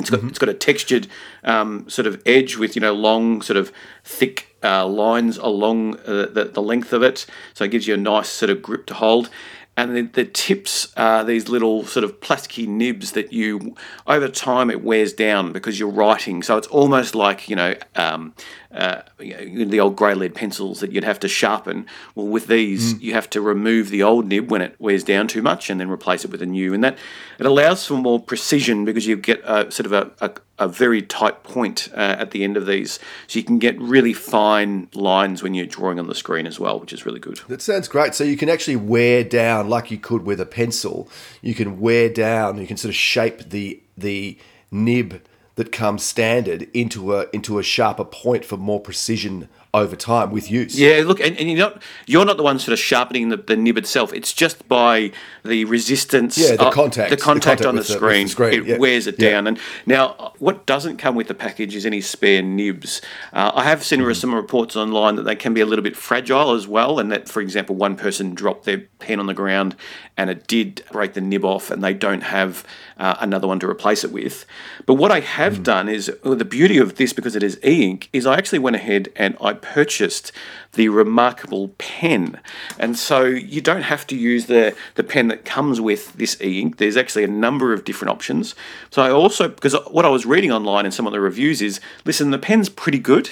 It's 0.01 0.11
got 0.11 0.25
it's 0.25 0.39
got 0.39 0.49
a 0.49 0.55
textured 0.55 1.07
um, 1.45 1.89
sort 1.89 2.07
of 2.07 2.21
edge 2.27 2.57
with 2.57 2.75
you 2.75 2.81
know 2.81 2.93
long 2.93 3.43
sort 3.43 3.57
of 3.57 3.73
thick 4.03 4.57
uh, 4.63 4.87
lines 4.87 5.37
along 5.37 5.99
uh, 6.01 6.27
the 6.33 6.51
the 6.53 6.63
length 6.63 6.93
of 6.93 7.03
it, 7.03 7.27
so 7.53 7.65
it 7.65 7.71
gives 7.71 7.87
you 7.87 7.95
a 7.95 7.99
nice 7.99 8.29
sort 8.29 8.51
of 8.51 8.61
grip 8.61 8.87
to 8.87 8.95
hold. 8.95 9.31
And 9.77 9.97
the, 9.97 10.03
the 10.03 10.25
tips 10.25 10.93
are 10.97 11.25
these 11.25 11.49
little 11.49 11.85
sort 11.85 12.05
of 12.05 12.21
plasticky 12.21 12.69
nibs 12.69 13.13
that 13.13 13.33
you 13.33 13.75
over 14.07 14.29
time 14.29 14.71
it 14.71 14.85
wears 14.85 15.13
down 15.13 15.53
because 15.53 15.81
you're 15.81 15.89
writing. 15.89 16.45
So 16.45 16.57
it's 16.57 16.69
almost 16.69 17.15
like 17.15 17.49
you 17.49 17.57
know 17.57 17.75
um, 17.97 18.35
uh, 18.75 19.03
the 19.19 19.81
old 19.81 19.97
grey 19.97 20.15
lead 20.15 20.35
pencils 20.35 20.81
that 20.81 20.93
you'd 20.93 21.05
have 21.05 21.21
to 21.21 21.29
sharpen. 21.29 21.87
Well, 22.15 22.27
with 22.27 22.47
these, 22.49 23.01
you 23.01 23.13
have 23.15 23.31
to 23.31 23.41
remove 23.41 23.91
the 23.91 24.03
old 24.03 24.27
nib 24.27 24.51
when 24.51 24.63
it 24.63 24.75
wears 24.79 25.05
down 25.05 25.29
too 25.29 25.43
much, 25.43 25.71
and 25.71 25.81
then 25.81 25.91
replace 25.91 26.25
it 26.25 26.31
with 26.31 26.43
a 26.43 26.47
new. 26.47 26.75
And 26.75 26.83
that 26.83 26.99
it 27.39 27.47
allows 27.47 27.87
for 27.87 27.95
more 27.95 28.21
precision 28.21 28.85
because 28.85 29.07
you 29.07 29.17
get 29.17 29.41
a 29.45 29.71
sort 29.71 29.87
of 29.87 29.93
a, 29.93 30.11
a, 30.21 30.33
a 30.59 30.69
very 30.69 31.03
tight 31.03 31.43
point 31.45 31.89
uh, 31.93 32.17
at 32.19 32.33
the 32.33 32.45
end 32.45 32.57
of 32.57 32.67
these, 32.67 32.99
so 33.27 33.39
you 33.39 33.45
can 33.45 33.59
get 33.59 33.81
really 33.81 34.13
fine 34.13 34.89
lines 34.95 35.43
when 35.43 35.55
you're 35.55 35.67
drawing 35.67 35.99
on 35.99 36.07
the 36.07 36.15
screen 36.15 36.47
as 36.47 36.59
well, 36.59 36.81
which 36.81 36.93
is 36.93 37.07
really 37.07 37.21
good. 37.21 37.41
That 37.49 37.63
sounds 37.63 37.89
great. 37.89 38.15
So 38.15 38.25
you 38.25 38.37
can 38.37 38.49
actually 38.49 38.77
wear 38.77 39.25
down, 39.25 39.69
like 39.69 39.91
you 39.91 39.99
could 39.99 40.25
with 40.27 40.41
a 40.41 40.47
pencil, 40.47 41.09
you 41.43 41.55
can 41.55 41.81
wear 41.81 42.09
down, 42.09 42.59
you 42.59 42.67
can 42.67 42.77
sort 42.77 42.91
of 42.91 42.97
shape 42.97 43.51
the 43.51 43.81
the 43.97 44.37
nib 44.71 45.23
that 45.57 45.73
comes 45.73 46.03
standard 46.03 46.69
into 46.75 47.15
a 47.15 47.27
into 47.33 47.59
a 47.59 47.63
sharper 47.63 48.05
point 48.05 48.45
for 48.45 48.57
more 48.57 48.81
precision 48.81 49.49
over 49.75 49.97
time 49.97 50.31
with 50.31 50.51
use. 50.51 50.79
Yeah, 50.79 51.03
look, 51.05 51.21
and, 51.21 51.37
and 51.37 51.51
you're 51.51 51.59
not 51.59 51.83
you're 52.07 52.25
not 52.25 52.37
the 52.39 52.43
one 52.45 52.59
sort 52.59 52.73
of 52.73 52.79
sharpening 52.79 53.29
the, 53.29 53.37
the 53.37 53.57
nib 53.57 53.77
itself. 53.77 54.13
It's 54.15 54.33
just 54.33 54.67
by 54.69 55.11
the 55.45 55.65
resistance, 55.67 56.39
Yeah, 56.39 56.57
the 56.57 56.63
uh, 56.67 56.71
contact- 56.71 57.11
the 57.11 57.17
the 57.17 57.23
contact, 57.23 57.61
contact 57.63 57.67
on 57.67 57.77
the 57.77 57.85
screen. 57.85 58.27
the 58.27 58.31
screen, 58.31 58.61
It 58.61 58.67
yeah. 58.67 58.79
wears 58.79 59.07
it 59.07 59.17
Yeah. 59.19 59.31
down. 59.33 59.47
And 59.49 59.59
now, 59.85 60.33
what 60.39 60.65
doesn't 60.65 60.97
come 60.97 61.15
with 61.17 61.29
the 61.29 61.35
package 61.35 61.75
is 61.75 61.85
any 61.85 62.01
spare 62.01 62.41
nibs. 62.41 63.03
Uh, 63.33 63.51
I 63.55 63.65
have 63.65 63.85
seen 63.85 64.01
Mm-hmm. 64.01 64.13
some 64.15 64.35
reports 64.35 64.77
online 64.77 65.17
that 65.17 65.25
they 65.25 65.37
can 65.37 65.53
be 65.55 65.61
a 65.61 65.67
little 65.67 65.83
bit 65.83 65.97
fragile 65.97 66.53
as 66.53 66.67
well, 66.69 66.99
and 66.99 67.11
that, 67.13 67.29
for 67.29 67.41
example, 67.43 67.75
one 67.77 67.97
person 67.97 68.35
dropped 68.35 68.65
their 68.65 68.83
pen 69.01 69.19
on 69.21 69.27
the 69.27 69.35
ground 69.35 69.75
and 70.17 70.31
it 70.31 70.47
did 70.47 70.85
break 70.93 71.15
the 71.15 71.21
nib 71.21 71.45
off, 71.45 71.71
and 71.73 71.83
they 71.83 71.93
don't 71.93 72.23
have 72.23 72.65
uh, 72.99 73.17
another 73.19 73.49
one 73.49 73.59
to 73.59 73.69
replace 73.69 74.05
it 74.05 74.13
with. 74.13 74.47
But 74.87 74.95
what 74.95 75.11
I 75.11 75.19
have 75.21 75.55
Mm. 75.59 75.63
done 75.65 75.89
is 75.89 76.11
well, 76.23 76.37
the 76.37 76.45
beauty 76.45 76.79
of 76.79 76.95
this 76.95 77.13
because 77.13 77.35
it 77.35 77.43
is 77.43 77.59
e-ink 77.65 78.09
is 78.13 78.25
I 78.25 78.37
actually 78.37 78.61
went 78.61 78.77
ahead 78.77 79.09
and 79.17 79.37
I 79.41 79.55
purchased 79.65 80.31
the 80.75 80.89
remarkable 80.91 81.69
pen. 81.79 82.39
And 82.79 82.99
so 82.99 83.25
you 83.25 83.63
don't 83.63 83.83
have 83.83 84.07
to 84.09 84.17
use 84.17 84.47
the 84.47 84.77
the 84.95 85.03
pen 85.03 85.29
that 85.29 85.45
comes 85.45 85.81
with 85.81 86.13
this 86.13 86.37
e-ink. 86.41 86.77
There's 86.77 86.99
actually 86.99 87.25
a 87.25 87.29
number 87.29 87.73
of 87.73 87.85
different 87.85 88.13
options. 88.13 88.55
So 88.91 89.03
i 89.03 89.11
also 89.11 89.49
because 89.49 89.75
what 89.91 90.05
i 90.05 90.11
was 90.11 90.27
reading 90.27 90.53
online 90.53 90.85
in 90.85 90.93
some 90.93 91.07
of 91.07 91.13
the 91.13 91.21
reviews 91.21 91.63
is 91.63 91.81
listen 92.05 92.31
the 92.31 92.39
pen's 92.39 92.69
pretty 92.69 92.99
good 92.99 93.31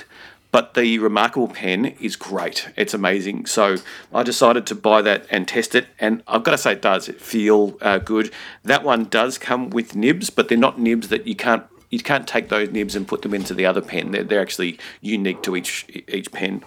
but 0.51 0.75
the 0.75 0.99
remarkable 0.99 1.49
pen 1.49 1.87
is 1.99 2.15
great. 2.15 2.69
It's 2.77 2.95
amazing. 2.95 3.47
So 3.47 3.77
i 4.19 4.23
decided 4.23 4.67
to 4.67 4.75
buy 4.75 5.03
that 5.03 5.27
and 5.31 5.47
test 5.47 5.75
it 5.75 5.87
and 5.99 6.23
i've 6.27 6.45
got 6.45 6.53
to 6.53 6.59
say 6.59 6.73
it 6.73 6.83
does 6.83 7.09
feel 7.09 7.77
uh, 7.83 7.99
good. 7.99 8.33
That 8.65 8.83
one 8.85 9.05
does 9.05 9.37
come 9.37 9.69
with 9.71 9.95
nibs 9.95 10.31
but 10.31 10.49
they're 10.49 10.67
not 10.67 10.79
nibs 10.79 11.09
that 11.09 11.27
you 11.27 11.37
can't 11.37 11.65
you 11.93 12.01
can't 12.01 12.27
take 12.27 12.49
those 12.49 12.71
nibs 12.71 12.97
and 12.97 13.07
put 13.07 13.23
them 13.23 13.35
into 13.35 13.55
the 13.55 13.67
other 13.67 13.83
pen. 13.83 14.11
They're, 14.11 14.25
they're 14.25 14.41
actually 14.41 14.79
unique 15.01 15.43
to 15.43 15.55
each 15.55 15.87
each 16.09 16.33
pen. 16.33 16.65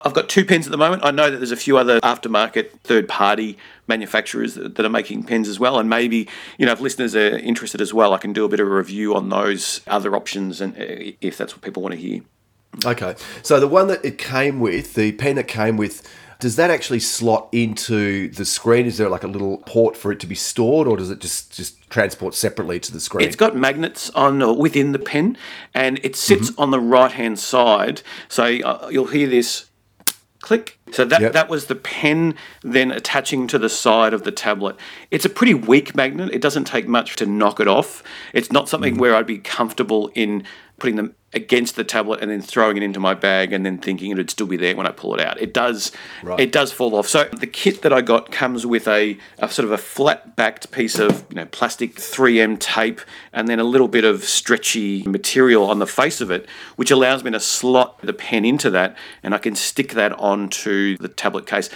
I've 0.00 0.14
got 0.14 0.28
two 0.28 0.44
pens 0.44 0.66
at 0.66 0.70
the 0.70 0.76
moment. 0.76 1.02
I 1.02 1.10
know 1.10 1.30
that 1.30 1.38
there's 1.38 1.50
a 1.50 1.56
few 1.56 1.78
other 1.78 1.98
aftermarket 2.00 2.80
third 2.82 3.08
party 3.08 3.56
manufacturers 3.88 4.54
that, 4.54 4.74
that 4.76 4.84
are 4.84 4.90
making 4.90 5.24
pens 5.24 5.48
as 5.48 5.58
well. 5.58 5.78
And 5.78 5.88
maybe, 5.88 6.28
you 6.58 6.66
know, 6.66 6.72
if 6.72 6.80
listeners 6.80 7.16
are 7.16 7.38
interested 7.38 7.80
as 7.80 7.94
well, 7.94 8.12
I 8.12 8.18
can 8.18 8.34
do 8.34 8.44
a 8.44 8.48
bit 8.48 8.60
of 8.60 8.66
a 8.66 8.70
review 8.70 9.14
on 9.14 9.30
those 9.30 9.80
other 9.86 10.14
options 10.14 10.60
and 10.60 10.76
uh, 10.76 11.12
if 11.22 11.38
that's 11.38 11.54
what 11.54 11.62
people 11.62 11.82
want 11.82 11.94
to 11.94 12.00
hear. 12.00 12.20
Okay. 12.84 13.14
So 13.42 13.58
the 13.58 13.68
one 13.68 13.86
that 13.86 14.04
it 14.04 14.18
came 14.18 14.60
with, 14.60 14.92
the 14.92 15.12
pen 15.12 15.36
that 15.36 15.48
came 15.48 15.78
with, 15.78 16.06
does 16.44 16.56
that 16.56 16.70
actually 16.70 17.00
slot 17.00 17.48
into 17.52 18.28
the 18.28 18.44
screen? 18.44 18.84
Is 18.84 18.98
there 18.98 19.08
like 19.08 19.24
a 19.24 19.26
little 19.36 19.56
port 19.66 19.96
for 19.96 20.12
it 20.12 20.20
to 20.20 20.26
be 20.26 20.34
stored, 20.34 20.86
or 20.86 20.96
does 20.98 21.10
it 21.10 21.18
just 21.18 21.50
just 21.56 21.88
transport 21.88 22.34
separately 22.34 22.78
to 22.80 22.92
the 22.92 23.00
screen? 23.00 23.26
It's 23.26 23.34
got 23.44 23.56
magnets 23.56 24.10
on 24.10 24.42
or 24.42 24.54
within 24.54 24.92
the 24.92 24.98
pen, 24.98 25.38
and 25.72 25.98
it 26.02 26.14
sits 26.16 26.50
Mm-hmm. 26.50 26.60
on 26.62 26.70
the 26.70 26.80
right 26.80 27.12
hand 27.12 27.38
side. 27.38 28.02
So 28.28 28.44
uh, 28.44 28.88
you'll 28.92 29.06
hear 29.06 29.26
this 29.26 29.70
click. 30.40 30.78
So 30.92 31.06
that 31.06 31.22
Yep. 31.22 31.32
that 31.32 31.48
was 31.48 31.66
the 31.66 31.74
pen 31.74 32.34
then 32.62 32.90
attaching 32.90 33.46
to 33.48 33.58
the 33.58 33.70
side 33.70 34.12
of 34.12 34.22
the 34.24 34.30
tablet. 34.30 34.76
It's 35.10 35.24
a 35.24 35.30
pretty 35.30 35.54
weak 35.54 35.94
magnet. 35.96 36.28
It 36.34 36.42
doesn't 36.42 36.66
take 36.66 36.86
much 36.86 37.16
to 37.16 37.24
knock 37.26 37.58
it 37.60 37.68
off. 37.68 38.02
It's 38.34 38.52
not 38.52 38.68
something 38.68 38.98
where 38.98 39.16
I'd 39.16 39.26
be 39.26 39.38
comfortable 39.38 40.10
in 40.14 40.44
putting 40.84 40.96
them 40.96 41.14
against 41.32 41.76
the 41.76 41.82
tablet 41.82 42.20
and 42.20 42.30
then 42.30 42.42
throwing 42.42 42.76
it 42.76 42.82
into 42.82 43.00
my 43.00 43.14
bag 43.14 43.54
and 43.54 43.64
then 43.64 43.78
thinking 43.78 44.10
it'd 44.10 44.28
still 44.30 44.46
be 44.46 44.58
there 44.58 44.76
when 44.76 44.86
I 44.86 44.90
pull 44.90 45.14
it 45.14 45.20
out. 45.20 45.40
It 45.40 45.54
does 45.54 45.90
Right. 46.22 46.38
it 46.38 46.52
does 46.52 46.72
fall 46.72 46.94
off. 46.94 47.08
So 47.08 47.24
the 47.24 47.46
kit 47.46 47.80
that 47.80 47.92
I 47.92 48.02
got 48.02 48.30
comes 48.30 48.66
with 48.66 48.86
a, 48.86 49.16
a 49.38 49.48
sort 49.48 49.64
of 49.64 49.72
a 49.72 49.78
flat 49.78 50.36
backed 50.36 50.70
piece 50.72 50.98
of 50.98 51.24
you 51.30 51.36
know 51.36 51.46
plastic 51.46 51.94
3M 51.96 52.60
tape 52.60 53.00
and 53.32 53.48
then 53.48 53.58
a 53.58 53.64
little 53.64 53.88
bit 53.88 54.04
of 54.04 54.24
stretchy 54.24 55.02
material 55.04 55.64
on 55.64 55.78
the 55.78 55.86
face 55.86 56.20
of 56.20 56.30
it, 56.30 56.46
which 56.76 56.90
allows 56.90 57.24
me 57.24 57.30
to 57.30 57.40
slot 57.40 57.98
the 58.02 58.12
pen 58.12 58.44
into 58.44 58.68
that 58.70 58.94
and 59.22 59.34
I 59.34 59.38
can 59.38 59.54
stick 59.56 59.94
that 59.94 60.12
onto 60.12 60.98
the 60.98 61.08
tablet 61.08 61.46
case. 61.46 61.70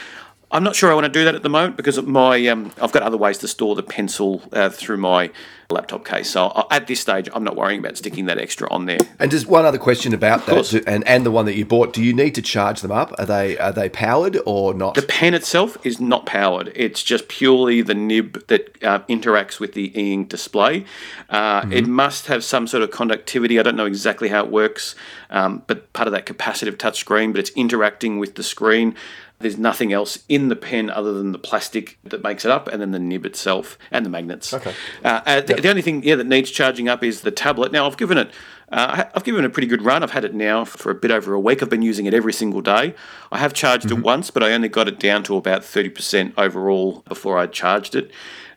I'm 0.51 0.65
not 0.65 0.75
sure 0.75 0.91
I 0.91 0.95
want 0.95 1.05
to 1.05 1.13
do 1.13 1.25
that 1.25 1.35
at 1.35 1.43
the 1.43 1.51
moment 1.51 1.77
because 1.77 2.01
my 2.03 2.47
um, 2.47 2.73
I've 2.81 2.93
got 2.93 3.03
other 3.03 3.19
ways 3.19 3.39
to 3.39 3.49
store 3.49 3.75
the 3.75 3.83
pencil 3.83 4.43
uh, 4.53 4.71
through 4.71 4.97
my 4.97 5.31
laptop 5.71 6.07
case. 6.07 6.31
So 6.31 6.47
I, 6.47 6.77
at 6.77 6.87
this 6.87 7.01
stage, 7.01 7.29
I'm 7.35 7.45
not 7.45 7.55
worrying 7.55 7.81
about 7.81 7.99
sticking 7.99 8.25
that 8.27 8.39
extra 8.39 8.67
on 8.71 8.87
there. 8.87 8.97
and 9.19 9.31
just 9.31 9.47
one 9.47 9.67
other 9.67 9.77
question 9.77 10.15
about 10.15 10.47
that, 10.47 10.73
and 10.87 11.07
and 11.07 11.27
the 11.27 11.31
one 11.31 11.45
that 11.45 11.55
you 11.57 11.67
bought. 11.67 11.93
Do 11.93 12.03
you 12.03 12.15
need 12.15 12.35
to 12.37 12.43
charge 12.43 12.81
them 12.81 12.91
up? 12.91 13.13
Are 13.19 13.27
they 13.27 13.59
are 13.59 13.73
they 13.73 13.91
powered 13.91 14.39
or 14.47 14.73
not? 14.73 14.95
The 14.95 15.03
pen 15.03 15.35
itself 15.35 15.77
is 15.85 16.01
not 16.01 16.25
powered. 16.25 16.73
It's 16.75 17.03
just 17.03 17.29
purely 17.29 17.83
the 17.83 17.95
nib 17.95 18.47
that 18.47 18.83
uh, 18.83 19.01
interacts 19.01 19.61
with 19.61 19.75
the 19.75 19.93
e-ink 20.01 20.31
display. 20.31 20.87
Uh, 21.29 21.67
It 21.71 21.87
must 21.87 22.27
have 22.27 22.43
some 22.43 22.67
sort 22.67 22.83
of 22.83 22.91
conductivity. 22.91 23.61
I 23.61 23.63
don't 23.63 23.77
know 23.77 23.85
exactly 23.85 24.29
how 24.31 24.45
it 24.45 24.51
works, 24.51 24.95
um, 25.29 25.63
but 25.67 25.93
part 25.93 26.09
of 26.09 26.13
that 26.13 26.25
capacitive 26.25 26.79
touch 26.79 26.99
screen, 26.99 27.33
but 27.33 27.41
it's 27.41 27.51
interacting 27.51 28.19
with 28.19 28.37
the 28.37 28.43
screen. 28.43 28.95
There's 29.41 29.57
nothing 29.57 29.93
else 29.93 30.25
in 30.29 30.49
the 30.49 30.57
pen 30.57 30.91
other 30.91 31.13
than 31.13 31.31
the 31.31 31.39
plastic 31.39 31.97
that 32.03 32.25
makes 32.25 32.45
it 32.45 32.51
up, 32.51 32.67
and 32.67 32.81
then 32.81 32.91
the 32.91 32.99
nib 32.99 33.25
itself 33.25 33.79
and 33.93 34.05
the 34.05 34.11
magnets. 34.11 34.53
Okay. 34.53 34.75
Uh, 35.05 35.21
uh, 35.25 35.41
the, 35.41 35.55
the 35.55 35.71
only 35.71 35.83
thing 35.83 36.03
yeah, 36.03 36.17
that 36.17 36.27
needs 36.27 36.51
charging 36.51 36.89
up 36.89 37.05
is 37.05 37.21
the 37.21 37.31
tablet. 37.31 37.71
Now 37.71 37.87
I've 37.87 37.97
given 37.97 38.19
it, 38.19 38.33
uh, 38.73 39.05
I've 39.15 39.23
given 39.23 39.45
it 39.45 39.47
a 39.47 39.51
pretty 39.51 39.69
good 39.69 39.83
run. 39.83 40.03
I've 40.03 40.11
had 40.11 40.25
it 40.25 40.35
now 40.35 40.65
for 40.65 40.91
a 40.91 40.95
bit 40.95 41.13
over 41.13 41.35
a 41.35 41.41
week. 41.41 41.63
I've 41.63 41.71
been 41.71 41.83
using 41.83 42.07
it 42.07 42.15
every 42.15 42.33
single 42.33 42.63
day. 42.63 42.97
I 43.31 43.39
have 43.39 43.53
charged 43.53 43.93
it 43.93 44.01
once, 44.01 44.33
but 44.33 44.43
I 44.43 44.53
only 44.53 44.69
got 44.69 44.89
it 44.89 44.99
down 44.99 45.23
to 45.25 45.37
about 45.37 45.65
thirty 45.65 45.89
percent 45.89 46.35
overall 46.37 47.05
before 47.07 47.39
I 47.39 47.47
charged 47.47 47.95
it. 47.95 48.11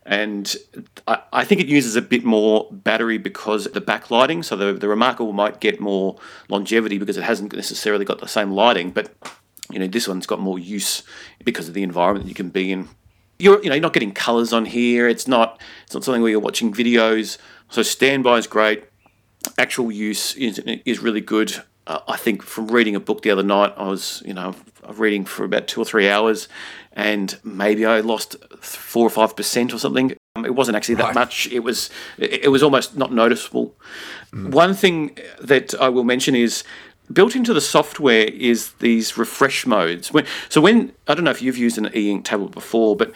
And 0.04 0.56
I, 1.08 1.20
I 1.32 1.44
think 1.46 1.62
it 1.62 1.68
uses 1.68 1.96
a 1.96 2.02
bit 2.02 2.24
more 2.24 2.68
battery 2.72 3.20
because 3.20 3.68
of 3.68 3.74
the 3.74 3.82
backlighting. 3.82 4.44
So 4.44 4.56
the, 4.56 4.74
the 4.74 4.88
Remarkable 4.88 5.32
might 5.32 5.60
get 5.62 5.80
more 5.80 6.18
longevity 6.50 6.98
because 6.98 7.18
it 7.18 7.24
hasn't 7.24 7.54
necessarily 7.54 8.04
got 8.04 8.20
the 8.20 8.28
same 8.28 8.52
lighting, 8.52 8.90
but 8.90 9.14
you 9.72 9.80
know 9.80 9.88
this 9.88 10.08
one's 10.08 10.26
got 10.26 10.40
more 10.40 10.60
use 10.60 11.04
because 11.44 11.68
of 11.68 11.74
the 11.74 11.84
environment 11.84 12.26
that 12.26 12.30
you 12.30 12.36
can 12.36 12.50
be 12.50 12.72
in. 12.72 12.90
You're 13.40 13.62
you 13.64 13.70
know 13.70 13.76
you're 13.76 13.82
not 13.82 13.94
getting 13.94 14.12
colors 14.14 14.54
on 14.54 14.66
here. 14.66 15.08
It's 15.08 15.28
not 15.28 15.62
it's 15.86 15.94
not 15.94 16.04
something 16.04 16.22
where 16.22 16.32
you're 16.32 16.40
watching 16.40 16.74
videos. 16.74 17.38
So 17.70 17.82
standby 17.84 18.38
is 18.38 18.48
great. 18.48 18.84
Actual 19.58 19.92
use 19.92 20.36
is, 20.36 20.60
is 20.86 21.00
really 21.00 21.22
good. 21.22 21.64
Uh, 21.88 22.00
i 22.08 22.16
think 22.16 22.44
from 22.44 22.68
reading 22.68 22.96
a 22.96 23.00
book 23.00 23.24
the 23.24 23.32
other 23.32 23.42
night 23.42 23.74
i 23.76 23.88
was 23.88 24.22
you 24.24 24.36
know 24.36 24.54
reading 24.94 25.26
for 25.26 25.44
about 25.44 25.68
two 25.68 25.82
or 25.82 25.86
three 25.86 26.08
hours 26.08 26.48
and 26.94 27.40
maybe 27.44 27.88
i 27.88 28.00
lost 28.02 28.36
four 28.60 29.04
or 29.04 29.10
five 29.10 29.36
percent 29.36 29.74
or 29.74 29.80
something. 29.80 30.14
Um, 30.36 30.46
it 30.46 30.54
wasn't 30.54 30.78
actually 30.78 30.96
that 30.96 31.06
Right. 31.06 31.16
much. 31.16 31.48
It 31.52 31.62
was 31.62 31.90
it, 32.20 32.44
it 32.46 32.48
was 32.50 32.62
almost 32.62 32.96
not 32.96 33.12
noticeable. 33.12 33.76
One 34.32 34.76
thing 34.76 35.18
that 35.42 35.74
i 35.82 35.90
will 35.90 36.04
mention 36.04 36.36
is 36.36 36.64
built 37.14 37.36
into 37.36 37.54
the 37.54 37.62
software 37.62 38.26
is 38.26 38.74
these 38.80 39.18
refresh 39.18 39.66
modes. 39.66 40.12
When, 40.12 40.26
so 40.50 40.62
when 40.62 40.94
I 41.08 41.14
don't 41.14 41.24
know 41.24 41.32
if 41.32 41.42
you've 41.42 41.58
used 41.58 41.78
an 41.78 41.90
e-ink 41.96 42.26
tablet 42.26 42.52
before, 42.52 42.96
but 42.96 43.12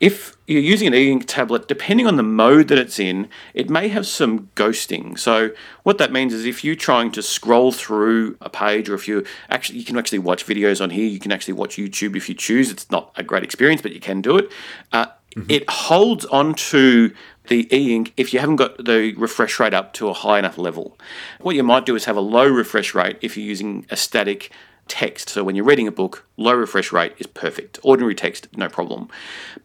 if 0.00 0.34
you're 0.46 0.62
using 0.62 0.88
an 0.88 0.94
e-ink 0.94 1.26
tablet, 1.26 1.68
depending 1.68 2.06
on 2.06 2.16
the 2.16 2.22
mode 2.22 2.68
that 2.68 2.78
it's 2.78 2.98
in, 2.98 3.28
it 3.52 3.68
may 3.68 3.88
have 3.88 4.06
some 4.06 4.48
ghosting. 4.54 5.18
So 5.18 5.50
what 5.82 5.98
that 5.98 6.10
means 6.10 6.32
is 6.32 6.46
if 6.46 6.64
you're 6.64 6.74
trying 6.74 7.12
to 7.12 7.22
scroll 7.22 7.70
through 7.70 8.36
a 8.40 8.48
page, 8.48 8.88
or 8.88 8.94
if 8.94 9.06
you 9.06 9.24
actually 9.50 9.78
you 9.78 9.84
can 9.84 9.98
actually 9.98 10.20
watch 10.20 10.46
videos 10.46 10.80
on 10.80 10.90
here, 10.90 11.06
you 11.06 11.18
can 11.18 11.32
actually 11.32 11.54
watch 11.54 11.76
YouTube 11.76 12.16
if 12.16 12.28
you 12.28 12.34
choose. 12.34 12.70
It's 12.70 12.90
not 12.90 13.12
a 13.16 13.22
great 13.22 13.44
experience, 13.44 13.82
but 13.82 13.92
you 13.92 14.00
can 14.00 14.22
do 14.22 14.38
it. 14.38 14.50
Uh, 14.90 15.06
It 15.48 15.70
holds 15.70 16.24
onto 16.24 17.14
the 17.48 17.68
e-ink 17.74 18.12
if 18.16 18.32
you 18.32 18.40
haven't 18.40 18.56
got 18.56 18.76
the 18.84 19.14
refresh 19.16 19.58
rate 19.58 19.74
up 19.74 19.92
to 19.94 20.08
a 20.08 20.12
high 20.12 20.38
enough 20.38 20.58
level. 20.58 20.98
What 21.40 21.56
you 21.56 21.62
might 21.62 21.86
do 21.86 21.96
is 21.96 22.04
have 22.04 22.16
a 22.16 22.20
low 22.20 22.46
refresh 22.48 22.94
rate 22.94 23.18
if 23.22 23.36
you're 23.36 23.46
using 23.46 23.86
a 23.90 23.96
static 23.96 24.50
text. 24.88 25.28
So 25.28 25.44
when 25.44 25.54
you're 25.54 25.64
reading 25.64 25.86
a 25.86 25.92
book, 25.92 26.26
low 26.36 26.52
refresh 26.52 26.90
rate 26.90 27.12
is 27.18 27.26
perfect. 27.28 27.78
Ordinary 27.84 28.14
text, 28.16 28.48
no 28.56 28.68
problem. 28.68 29.08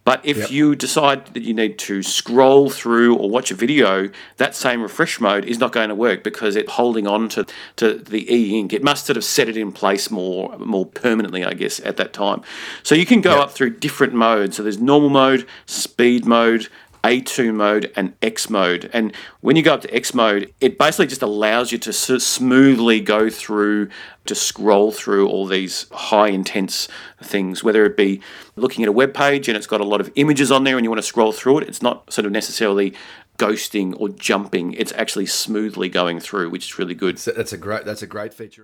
But 0.03 0.21
if 0.23 0.37
Yep. 0.37 0.51
you 0.51 0.75
decide 0.75 1.33
that 1.33 1.41
you 1.41 1.51
need 1.55 1.79
to 1.79 2.03
scroll 2.03 2.69
through 2.69 3.15
or 3.15 3.27
watch 3.27 3.49
a 3.49 3.55
video, 3.55 4.09
that 4.37 4.53
same 4.55 4.83
refresh 4.83 5.19
mode 5.19 5.43
is 5.45 5.57
not 5.57 5.71
going 5.71 5.89
to 5.89 5.95
work 5.95 6.23
because 6.23 6.55
it's 6.55 6.73
holding 6.73 7.07
on 7.07 7.27
to, 7.29 7.47
to 7.77 7.95
the 7.95 8.31
e-ink. 8.31 8.71
It 8.71 8.83
must 8.83 9.07
sort 9.07 9.17
of 9.17 9.23
set 9.23 9.49
it 9.49 9.57
in 9.57 9.71
place 9.71 10.11
more 10.11 10.55
more 10.59 10.85
permanently, 10.85 11.43
I 11.43 11.53
guess, 11.53 11.79
at 11.79 11.97
that 11.97 12.13
time. 12.13 12.41
So 12.83 12.93
you 12.93 13.07
can 13.07 13.21
go 13.21 13.31
Yep. 13.31 13.39
up 13.39 13.51
through 13.51 13.71
different 13.71 14.13
modes. 14.13 14.57
So 14.57 14.63
there's 14.63 14.79
normal 14.79 15.09
mode, 15.09 15.47
speed 15.65 16.25
mode, 16.27 16.67
a2 17.05 17.53
mode 17.53 17.91
and 17.95 18.15
X 18.23 18.49
mode. 18.49 18.89
And 18.91 19.13
when 19.41 19.55
you 19.55 19.61
go 19.61 19.75
up 19.75 19.81
to 19.81 19.93
X 19.93 20.13
mode, 20.15 20.51
it 20.59 20.79
basically 20.79 21.05
just 21.05 21.21
allows 21.21 21.71
you 21.71 21.77
to 21.77 21.91
s- 21.91 22.23
smoothly 22.23 22.99
go 22.99 23.29
through, 23.29 23.89
to 24.25 24.33
scroll 24.33 24.91
through 24.91 25.29
all 25.29 25.45
these 25.45 25.85
high 25.91 26.29
intense 26.29 26.87
things, 27.21 27.63
whether 27.63 27.85
it 27.85 27.95
be 27.95 28.21
looking 28.55 28.83
at 28.83 28.89
a 28.89 28.91
web 28.91 29.13
page 29.13 29.47
and 29.47 29.55
it's 29.55 29.67
got 29.67 29.81
a 29.81 29.85
lot 29.85 30.01
of 30.01 30.11
images 30.15 30.51
on 30.51 30.63
there 30.63 30.77
and 30.77 30.83
you 30.83 30.89
want 30.89 30.97
to 30.97 31.07
scroll 31.07 31.31
through 31.31 31.59
it. 31.59 31.67
It's 31.67 31.83
not 31.83 32.11
sort 32.11 32.25
of 32.25 32.31
necessarily 32.31 32.95
ghosting 33.37 33.95
or 33.99 34.09
jumping, 34.09 34.73
it's 34.73 34.93
actually 34.93 35.27
smoothly 35.27 35.89
going 35.89 36.19
through, 36.19 36.49
which 36.49 36.65
is 36.65 36.79
really 36.79 36.95
good. 36.95 37.19
So 37.19 37.31
that's 37.31 37.53
a 37.53 37.57
great 37.57 37.85
that's 37.85 38.01
a 38.01 38.07
great 38.07 38.33
feature. 38.33 38.63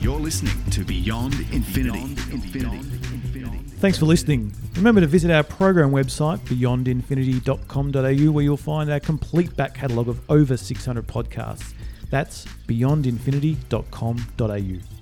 You're 0.00 0.20
listening 0.20 0.62
to 0.70 0.84
Beyond 0.84 1.34
Infinity 1.52 2.02
Infinity. 2.30 3.11
Thanks 3.82 3.98
for 3.98 4.06
listening. 4.06 4.54
Remember 4.76 5.00
to 5.00 5.08
visit 5.08 5.32
our 5.32 5.42
program 5.42 5.90
website, 5.90 6.38
beyondinfinity.com.au, 6.42 8.30
where 8.30 8.44
you'll 8.44 8.56
find 8.56 8.88
our 8.88 9.00
complete 9.00 9.56
back 9.56 9.74
catalogue 9.74 10.08
of 10.08 10.20
over 10.30 10.56
600 10.56 11.04
podcasts. 11.08 11.74
That's 12.08 12.44
beyondinfinity.com.au. 12.68 15.01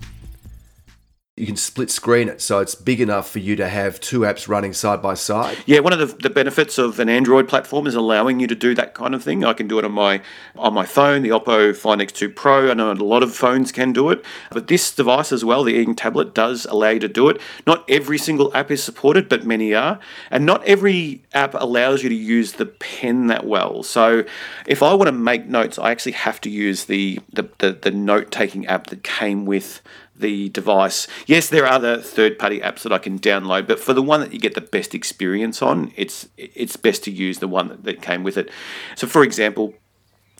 You 1.41 1.47
can 1.47 1.55
split 1.55 1.89
screen 1.89 2.29
it, 2.29 2.39
so 2.39 2.59
it's 2.59 2.75
big 2.75 3.01
enough 3.01 3.27
for 3.27 3.39
you 3.39 3.55
to 3.55 3.67
have 3.67 3.99
two 3.99 4.19
apps 4.19 4.47
running 4.47 4.73
side 4.73 5.01
by 5.01 5.15
side. 5.15 5.57
Yeah, 5.65 5.79
one 5.79 5.91
of 5.91 5.97
the, 5.97 6.05
the 6.05 6.29
benefits 6.29 6.77
of 6.77 6.99
an 6.99 7.09
Android 7.09 7.49
platform 7.49 7.87
is 7.87 7.95
allowing 7.95 8.39
you 8.39 8.45
to 8.45 8.53
do 8.53 8.75
that 8.75 8.93
kind 8.93 9.15
of 9.15 9.23
thing. 9.23 9.43
I 9.43 9.53
can 9.53 9.67
do 9.67 9.79
it 9.79 9.83
on 9.83 9.91
my 9.91 10.21
on 10.55 10.75
my 10.75 10.85
phone, 10.85 11.23
the 11.23 11.29
Oppo 11.29 11.75
Find 11.75 11.99
X2 11.99 12.35
Pro. 12.35 12.69
I 12.69 12.75
know 12.75 12.91
a 12.91 12.93
lot 12.93 13.23
of 13.23 13.33
phones 13.33 13.71
can 13.71 13.91
do 13.91 14.11
it, 14.11 14.23
but 14.51 14.67
this 14.67 14.93
device 14.93 15.31
as 15.31 15.43
well, 15.43 15.63
the 15.63 15.73
e-ink 15.73 15.97
tablet, 15.97 16.35
does 16.35 16.65
allow 16.65 16.89
you 16.89 16.99
to 16.99 17.07
do 17.07 17.27
it. 17.27 17.41
Not 17.65 17.89
every 17.89 18.19
single 18.19 18.55
app 18.55 18.69
is 18.69 18.83
supported, 18.83 19.27
but 19.27 19.43
many 19.43 19.73
are, 19.73 19.97
and 20.29 20.45
not 20.45 20.63
every 20.65 21.23
app 21.33 21.55
allows 21.55 22.03
you 22.03 22.09
to 22.09 22.15
use 22.15 22.51
the 22.51 22.67
pen 22.67 23.25
that 23.27 23.47
well. 23.47 23.81
So, 23.81 24.25
if 24.67 24.83
I 24.83 24.93
want 24.93 25.07
to 25.07 25.11
make 25.11 25.47
notes, 25.47 25.79
I 25.79 25.89
actually 25.89 26.11
have 26.11 26.39
to 26.41 26.51
use 26.51 26.85
the 26.85 27.19
the, 27.33 27.49
the, 27.57 27.71
the 27.71 27.89
note 27.89 28.29
taking 28.29 28.67
app 28.67 28.87
that 28.87 29.03
came 29.03 29.47
with 29.47 29.81
the 30.21 30.49
device. 30.49 31.07
Yes, 31.25 31.49
there 31.49 31.65
are 31.65 31.73
other 31.73 32.01
third-party 32.01 32.61
apps 32.61 32.83
that 32.83 32.93
I 32.93 32.97
can 32.97 33.19
download, 33.19 33.67
but 33.67 33.79
for 33.79 33.93
the 33.93 34.01
one 34.01 34.21
that 34.21 34.33
you 34.33 34.39
get 34.39 34.55
the 34.55 34.61
best 34.61 34.95
experience 34.95 35.61
on, 35.61 35.91
it's 35.95 36.29
it's 36.37 36.77
best 36.77 37.03
to 37.03 37.11
use 37.11 37.39
the 37.39 37.47
one 37.47 37.67
that, 37.67 37.83
that 37.83 38.01
came 38.01 38.23
with 38.23 38.37
it. 38.37 38.49
So, 38.95 39.07
for 39.07 39.23
example, 39.23 39.73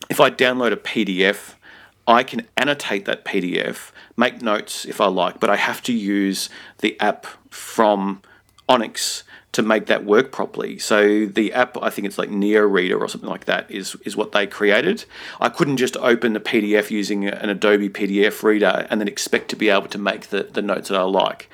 if 0.10 0.20
I 0.20 0.30
download 0.30 0.72
a 0.72 0.78
PDF, 0.78 1.56
I 2.08 2.24
can 2.24 2.48
annotate 2.58 3.06
that 3.06 3.26
PDF, 3.26 3.92
make 4.18 4.42
notes 4.42 4.86
if 4.86 5.00
I 5.00 5.08
like, 5.08 5.40
but 5.40 5.50
I 5.50 5.56
have 5.56 5.82
to 5.84 5.94
use 5.94 6.50
the 6.80 7.00
app 7.00 7.28
from 7.50 8.22
Onyx 8.68 9.24
to 9.53 9.62
make 9.62 9.88
that 9.88 10.05
work 10.05 10.31
properly. 10.31 10.79
So 10.79 11.25
the 11.25 11.53
app, 11.53 11.77
I 11.81 11.89
think 11.89 12.08
it's 12.08 12.17
like 12.17 12.29
Neo 12.29 12.62
Reader 12.62 12.98
or 12.98 13.10
something 13.10 13.29
like 13.29 13.46
that, 13.46 13.70
is 13.70 13.96
is 14.05 14.15
what 14.15 14.31
they 14.31 14.48
created. 14.48 15.05
I 15.39 15.50
couldn't 15.50 15.77
just 15.77 15.98
open 15.98 16.34
the 16.34 16.39
PDF 16.39 16.89
using 16.89 17.27
an 17.27 17.50
Adobe 17.50 17.89
PDF 17.89 18.43
reader 18.43 18.88
and 18.89 19.01
then 19.01 19.08
expect 19.08 19.50
to 19.50 19.55
be 19.55 19.70
able 19.70 19.88
to 19.88 19.98
make 19.98 20.27
the, 20.27 20.43
the 20.43 20.62
notes 20.62 20.89
that 20.89 20.98
I 20.98 21.03
like. 21.03 21.50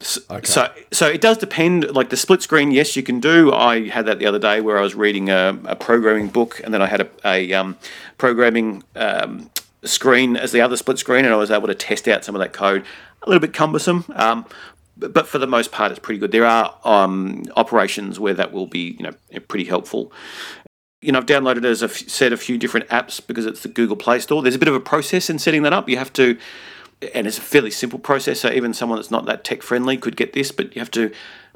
So, 0.00 0.20
so 0.44 0.72
so 0.92 1.08
it 1.08 1.20
does 1.20 1.38
depend. 1.38 1.94
Like 1.94 2.10
the 2.10 2.16
split 2.16 2.42
screen, 2.42 2.70
yes, 2.70 2.96
you 2.96 3.02
can 3.02 3.18
do. 3.20 3.52
I 3.52 3.88
had 3.88 4.06
that 4.06 4.18
the 4.18 4.26
other 4.26 4.38
day 4.38 4.60
where 4.60 4.78
I 4.78 4.82
was 4.82 4.94
reading 4.94 5.28
a, 5.28 5.58
a 5.64 5.76
programming 5.76 6.28
book, 6.28 6.60
and 6.62 6.72
then 6.72 6.82
I 6.82 6.86
had 6.86 7.00
a, 7.00 7.08
a 7.24 7.52
um, 7.52 7.76
programming 8.16 8.84
um, 8.94 9.50
screen 9.82 10.36
as 10.36 10.52
the 10.52 10.60
other 10.60 10.76
split 10.76 10.98
screen, 10.98 11.24
and 11.24 11.34
I 11.34 11.36
was 11.36 11.50
able 11.50 11.66
to 11.66 11.74
test 11.74 12.06
out 12.06 12.24
some 12.24 12.36
of 12.36 12.40
that 12.40 12.52
code. 12.52 12.84
A 13.22 13.28
little 13.28 13.40
bit 13.40 13.52
cumbersome, 13.52 14.04
um, 14.14 14.46
but 14.98 15.26
for 15.26 15.38
the 15.38 15.46
most 15.46 15.72
part, 15.72 15.90
it's 15.90 16.00
pretty 16.00 16.18
good. 16.18 16.32
There 16.32 16.46
are 16.46 16.74
um, 16.84 17.44
operations 17.56 18.18
where 18.18 18.34
that 18.34 18.52
will 18.52 18.66
be, 18.66 18.96
you 18.98 19.04
know, 19.04 19.40
pretty 19.46 19.64
helpful. 19.64 20.12
You 21.00 21.12
know, 21.12 21.18
I've 21.18 21.26
downloaded, 21.26 21.64
as 21.64 21.82
I've 21.82 21.96
said, 21.96 22.32
a 22.32 22.36
few 22.36 22.58
different 22.58 22.88
apps 22.88 23.24
because 23.24 23.46
it's 23.46 23.62
the 23.62 23.68
Google 23.68 23.96
Play 23.96 24.18
Store. 24.18 24.42
There's 24.42 24.56
a 24.56 24.58
bit 24.58 24.68
of 24.68 24.74
a 24.74 24.80
process 24.80 25.30
in 25.30 25.38
setting 25.38 25.62
that 25.62 25.72
up. 25.72 25.88
You 25.88 25.96
have 25.96 26.12
to, 26.14 26.36
and 27.14 27.26
it's 27.28 27.38
a 27.38 27.42
fairly 27.42 27.70
simple 27.70 28.00
process. 28.00 28.40
So 28.40 28.50
even 28.50 28.74
someone 28.74 28.98
that's 28.98 29.10
not 29.10 29.26
that 29.26 29.44
tech 29.44 29.62
friendly 29.62 29.96
could 29.96 30.16
get 30.16 30.32
this, 30.32 30.50
but 30.50 30.74
you 30.74 30.80
have 30.80 30.90
to 30.92 31.12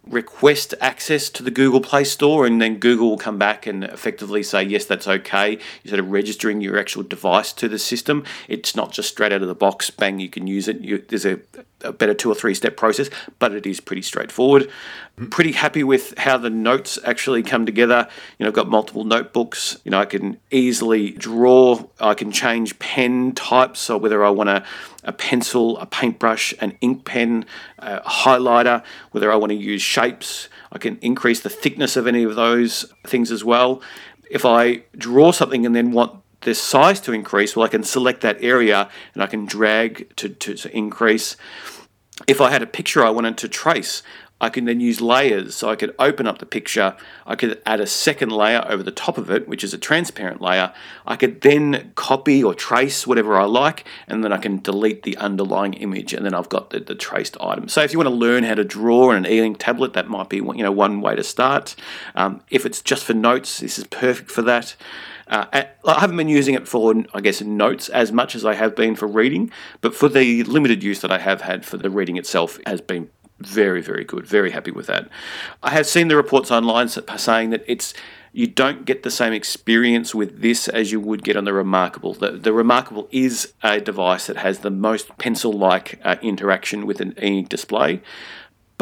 request 0.09 0.75
access 0.81 1.31
to 1.31 1.43
the 1.43 1.51
Google 1.51 1.81
Play 1.81 2.05
Store, 2.05 2.45
and 2.45 2.61
then 2.61 2.79
Google 2.79 3.11
will 3.11 3.19
come 3.19 3.39
back 3.39 3.67
and 3.67 3.85
effectively 3.85 4.43
say, 4.43 4.63
yes, 4.63 4.85
that's 4.85 5.07
okay. 5.07 5.59
You're 5.85 6.01
of 6.01 6.11
registering 6.11 6.61
your 6.61 6.79
actual 6.79 7.05
device 7.05 7.53
to 7.55 7.69
the 7.69 7.79
system. 7.79 8.25
It's 8.49 8.75
not 8.75 8.93
just 8.93 9.09
straight 9.09 9.33
out 9.33 9.43
of 9.43 9.49
the 9.49 9.55
box, 9.55 9.91
bang, 9.91 10.19
you 10.19 10.29
can 10.29 10.47
use 10.47 10.67
it. 10.67 10.81
You, 10.81 11.05
there's 11.09 11.25
a, 11.25 11.39
a, 11.83 11.93
better 11.93 12.15
two 12.15 12.31
or 12.31 12.35
three 12.35 12.55
step 12.55 12.77
process, 12.77 13.11
but 13.39 13.53
it 13.53 13.65
is 13.67 13.81
pretty 13.81 14.03
straightforward. 14.03 14.63
Mm-hmm. 14.63 15.27
Pretty 15.27 15.53
happy 15.53 15.85
with 15.85 16.19
how 16.19 16.37
the 16.37 16.51
notes 16.51 16.99
actually 17.05 17.43
come 17.43 17.65
together. 17.65 18.09
You 18.39 18.45
know, 18.45 18.49
I've 18.49 18.55
got 18.55 18.69
multiple 18.69 19.05
notebooks. 19.05 19.79
You 19.85 19.93
know, 19.93 20.01
I 20.01 20.07
can 20.07 20.39
easily 20.51 21.13
draw, 21.13 21.85
I 22.01 22.15
can 22.15 22.33
change 22.33 22.79
pen 22.79 23.33
types, 23.33 23.79
so 23.79 23.99
whether 23.99 24.25
I 24.25 24.31
want 24.31 24.49
a, 24.49 24.65
a 25.05 25.13
pencil, 25.13 25.79
a 25.79 25.87
paintbrush, 25.87 26.55
an 26.61 26.77
ink 26.81 27.05
pen, 27.05 27.45
a 27.79 28.01
highlighter, 28.01 28.83
whether 29.11 29.31
I 29.31 29.37
want 29.37 29.51
to 29.51 29.57
use 29.57 29.83
shapes. 29.93 30.49
I 30.73 30.79
can 30.79 30.99
increase 31.01 31.41
the 31.41 31.51
thickness 31.51 31.97
of 31.97 32.07
any 32.07 32.23
of 32.25 32.35
those 32.35 32.93
things 33.07 33.31
as 33.31 33.45
well. 33.45 33.83
If 34.31 34.45
I 34.45 34.85
draw 34.97 35.33
something 35.33 35.67
and 35.67 35.77
then 35.77 35.93
want 35.93 36.21
the 36.41 36.55
size 36.55 37.01
to 37.01 37.13
increase, 37.13 37.55
well, 37.55 37.67
I 37.67 37.69
can 37.69 37.85
select 37.85 38.23
that 38.23 38.39
area 38.41 38.89
and 39.15 39.23
I 39.23 39.27
can 39.27 39.45
drag 39.45 40.17
to, 40.17 40.29
to, 40.31 40.55
to 40.55 40.77
increase. 40.77 41.37
If 42.27 42.41
I 42.41 42.51
had 42.51 42.63
a 42.63 42.67
picture 42.67 43.05
I 43.05 43.11
wanted 43.11 43.37
to 43.39 43.49
trace, 43.49 44.03
I 44.43 44.51
can 44.51 44.65
then 44.65 44.81
use 44.81 45.01
layers. 45.01 45.55
So 45.55 45.71
I 45.71 45.77
could 45.77 45.95
open 46.01 46.27
up 46.27 46.39
the 46.39 46.47
picture, 46.47 46.97
I 47.25 47.37
could 47.37 47.63
add 47.65 47.81
a 47.81 47.87
second 47.87 48.33
layer 48.33 48.67
over 48.69 48.83
the 48.83 48.91
top 48.91 49.17
of 49.17 49.31
it, 49.31 49.47
which 49.47 49.63
is 49.63 49.73
a 49.73 49.79
transparent 49.79 50.43
layer. 50.43 50.75
I 51.07 51.15
could 51.15 51.41
then 51.43 51.93
copy 51.95 52.43
or 52.43 52.53
trace 52.53 53.07
whatever 53.07 53.39
I 53.39 53.45
like, 53.45 53.87
and 54.09 54.25
then 54.25 54.33
I 54.33 54.39
can 54.39 54.61
delete 54.61 55.05
the 55.05 55.17
underlying 55.17 55.75
image, 55.75 56.13
and 56.13 56.27
then 56.27 56.35
I've 56.35 56.49
got 56.49 56.71
the, 56.71 56.81
the 56.81 56.97
traced 56.97 57.37
item. 57.41 57.69
So 57.69 57.83
if 57.83 57.93
you 57.93 57.99
want 57.99 58.09
to 58.09 58.15
learn 58.15 58.43
how 58.43 58.55
to 58.55 58.65
draw 58.65 59.11
on 59.11 59.25
an 59.25 59.27
e-ink 59.27 59.59
tablet, 59.61 59.93
that 59.93 60.09
might 60.09 60.29
be 60.29 60.39
you 60.39 60.63
know 60.63 60.73
one 60.73 61.01
way 61.01 61.15
to 61.15 61.23
start. 61.23 61.77
Um, 62.17 62.43
if 62.51 62.67
it's 62.67 62.83
just 62.83 63.05
for 63.05 63.15
notes, 63.15 63.61
this 63.61 63.79
is 63.79 63.87
perfect 63.87 64.31
for 64.31 64.43
that. 64.43 64.75
Uh, 65.29 65.47
I 65.87 66.01
haven't 66.01 66.17
been 66.17 66.29
using 66.29 66.55
it 66.55 66.69
for, 66.69 66.95
I 67.15 67.21
guess, 67.21 67.41
notes 67.41 67.89
as 67.89 68.13
much 68.13 68.35
as 68.35 68.45
I 68.45 68.55
have 68.55 68.75
been 68.75 68.97
for 68.97 69.07
reading, 69.07 69.51
but 69.81 69.95
for 69.95 70.09
the 70.09 70.43
limited 70.43 70.83
use 70.83 71.01
that 71.01 71.13
I 71.13 71.19
have 71.19 71.43
had 71.43 71.65
for 71.65 71.79
the 71.79 71.89
reading 71.89 72.17
itself 72.17 72.59
has 72.67 72.81
been 72.81 73.09
very, 73.47 73.81
very 73.81 74.05
good. 74.05 74.27
Very 74.27 74.51
happy 74.51 74.71
with 74.71 74.87
that. 74.87 75.09
I 75.63 75.71
have 75.71 75.87
seen 75.87 76.09
the 76.09 76.17
reports 76.17 76.51
online 76.51 76.89
saying 76.89 77.51
that 77.51 77.65
it's 77.67 77.95
you 78.35 78.47
don't 78.47 78.87
get 78.87 79.03
the 79.03 79.11
same 79.11 79.35
experience 79.35 80.15
with 80.15 80.41
this 80.41 80.67
as 80.67 80.91
you 80.91 80.99
would 81.01 81.23
get 81.23 81.37
on 81.37 81.45
the 81.45 81.53
Remarkable. 81.53 82.15
The, 82.15 82.31
the 82.31 82.53
Remarkable 82.53 83.07
is 83.11 83.53
a 83.63 83.79
device 83.79 84.27
that 84.27 84.39
has 84.39 84.61
the 84.61 84.71
most 84.71 85.17
pencil-like 85.19 86.01
uh, 86.03 86.17
interaction 86.23 86.87
with 86.87 87.01
an 87.01 87.15
e 87.23 87.43
display. 87.43 88.01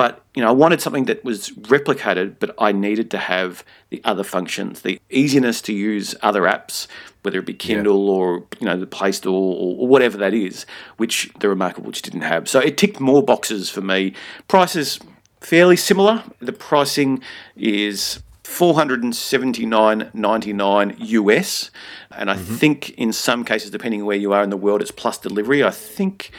But 0.00 0.24
you 0.34 0.42
know, 0.42 0.48
I 0.48 0.52
wanted 0.52 0.80
something 0.80 1.04
that 1.04 1.22
was 1.26 1.50
replicated, 1.50 2.36
but 2.38 2.54
I 2.58 2.72
needed 2.72 3.10
to 3.10 3.18
have 3.18 3.62
the 3.90 4.00
other 4.02 4.24
functions, 4.24 4.80
the 4.80 4.98
easiness 5.10 5.60
to 5.60 5.74
use 5.74 6.14
other 6.22 6.44
apps, 6.44 6.86
whether 7.20 7.38
it 7.38 7.44
be 7.44 7.52
Kindle 7.52 8.06
yeah. 8.06 8.12
or 8.14 8.46
you 8.58 8.66
know 8.66 8.80
the 8.80 8.86
Play 8.86 9.12
Store 9.12 9.34
or, 9.34 9.76
or, 9.80 9.86
whatever 9.86 10.16
that 10.16 10.32
is, 10.32 10.64
which 10.96 11.30
the 11.40 11.50
Remarkable 11.50 11.90
just 11.90 12.06
didn't 12.06 12.22
have. 12.22 12.48
So 12.48 12.60
it 12.60 12.78
ticked 12.78 12.98
more 12.98 13.22
boxes 13.22 13.68
for 13.68 13.82
me. 13.82 14.14
Prices 14.48 15.00
fairly 15.42 15.76
similar. 15.76 16.24
The 16.38 16.54
pricing 16.54 17.20
is 17.54 18.22
four 18.42 18.72
hundred 18.72 19.02
and 19.02 19.14
seventy 19.14 19.66
nine 19.66 20.08
ninety 20.14 20.54
nine 20.54 20.96
US, 20.96 21.70
and 22.10 22.30
I 22.30 22.36
mm-hmm. 22.36 22.54
think 22.54 22.90
in 22.92 23.12
some 23.12 23.44
cases, 23.44 23.70
depending 23.70 24.06
where 24.06 24.16
you 24.16 24.32
are 24.32 24.42
in 24.42 24.48
the 24.48 24.56
world, 24.56 24.80
it's 24.80 24.90
plus 24.90 25.18
delivery. 25.18 25.62
I 25.62 25.70
think 25.70 26.30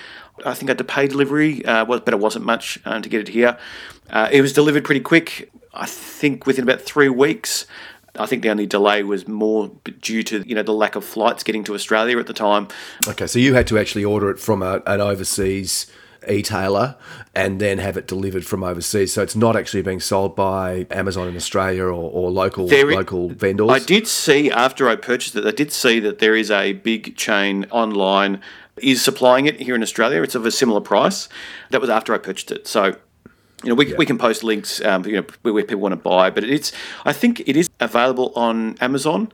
I 0.46 0.54
think 0.54 0.70
I 0.70 0.72
had 0.72 0.78
to 0.80 0.84
pay 0.84 1.08
delivery, 1.08 1.64
uh, 1.66 1.86
but 1.86 2.08
it 2.08 2.20
wasn't 2.20 2.46
much 2.46 2.80
uh, 2.86 3.00
to 3.00 3.10
get 3.10 3.22
it 3.22 3.28
here. 3.30 3.58
Uh, 4.10 4.30
it 4.32 4.42
was 4.42 4.54
delivered 4.54 4.84
pretty 4.84 5.02
quick. 5.02 5.52
I 5.74 5.86
think 5.86 6.46
within 6.46 6.64
about 6.64 6.82
three 6.82 7.10
weeks. 7.10 7.66
I 8.20 8.26
think 8.26 8.44
the 8.44 8.50
only 8.50 8.66
delay 8.66 9.04
was 9.04 9.26
more 9.26 9.72
due 10.02 10.22
to 10.24 10.44
you 10.46 10.54
know 10.54 10.64
the 10.64 10.74
lack 10.74 10.96
of 10.96 11.06
flights 11.06 11.44
getting 11.44 11.64
to 11.64 11.74
Australia 11.74 12.20
at 12.20 12.28
the 12.28 12.34
time. 12.34 12.68
Okay, 13.08 13.26
so 13.26 13.40
you 13.40 13.54
had 13.54 13.68
to 13.68 13.80
actually 13.80 14.04
order 14.04 14.30
it 14.30 14.38
from 14.38 14.62
a, 14.62 14.82
an 14.86 15.00
overseas 15.00 15.88
e-tailer 16.30 16.96
and 17.34 17.60
then 17.60 17.78
have 17.78 17.98
it 17.98 18.08
delivered 18.08 18.46
from 18.46 18.64
overseas. 18.64 19.14
So 19.14 19.22
it's 19.22 19.36
not 19.36 19.56
actually 19.56 19.82
being 19.82 20.00
sold 20.00 20.36
by 20.36 20.86
Amazon 20.92 21.28
in 21.28 21.36
Australia 21.36 21.86
or, 21.86 21.94
or 21.94 22.30
local 22.30 22.68
there, 22.68 22.86
local 22.86 23.30
vendors. 23.30 23.70
I 23.70 23.80
did 23.80 24.08
see 24.08 24.52
after 24.52 24.90
I 24.90 24.96
purchased 24.96 25.36
it, 25.36 25.46
I 25.46 25.52
did 25.52 25.72
see 25.72 26.00
that 26.02 26.20
there 26.20 26.36
is 26.36 26.52
a 26.52 26.74
big 26.74 27.16
chain 27.16 27.66
online 27.72 28.42
is 28.78 29.02
supplying 29.02 29.46
it 29.46 29.60
here 29.62 29.76
in 29.76 29.84
Australia. 29.84 30.22
It's 30.22 30.36
of 30.36 30.46
a 30.46 30.52
similar 30.52 30.82
price. 30.82 31.30
That 31.70 31.82
was 31.82 31.90
after 31.90 32.14
I 32.14 32.18
purchased 32.18 32.52
it. 32.52 32.68
So 32.68 32.96
you 33.64 33.70
know, 33.70 33.76
we, 33.76 33.88
yeah. 33.88 33.96
we 33.98 34.06
can 34.06 34.18
post 34.18 34.44
links, 34.44 34.82
um, 34.82 35.06
you 35.06 35.18
know, 35.18 35.26
where 35.44 35.64
people 35.64 35.82
want 35.82 35.94
to 35.94 35.98
buy, 35.98 36.30
but 36.30 36.44
it's, 36.44 36.72
I 37.06 37.14
think 37.14 37.42
it 37.42 37.56
is 37.56 37.70
available 37.80 38.32
on 38.36 38.76
Amazon. 38.80 39.32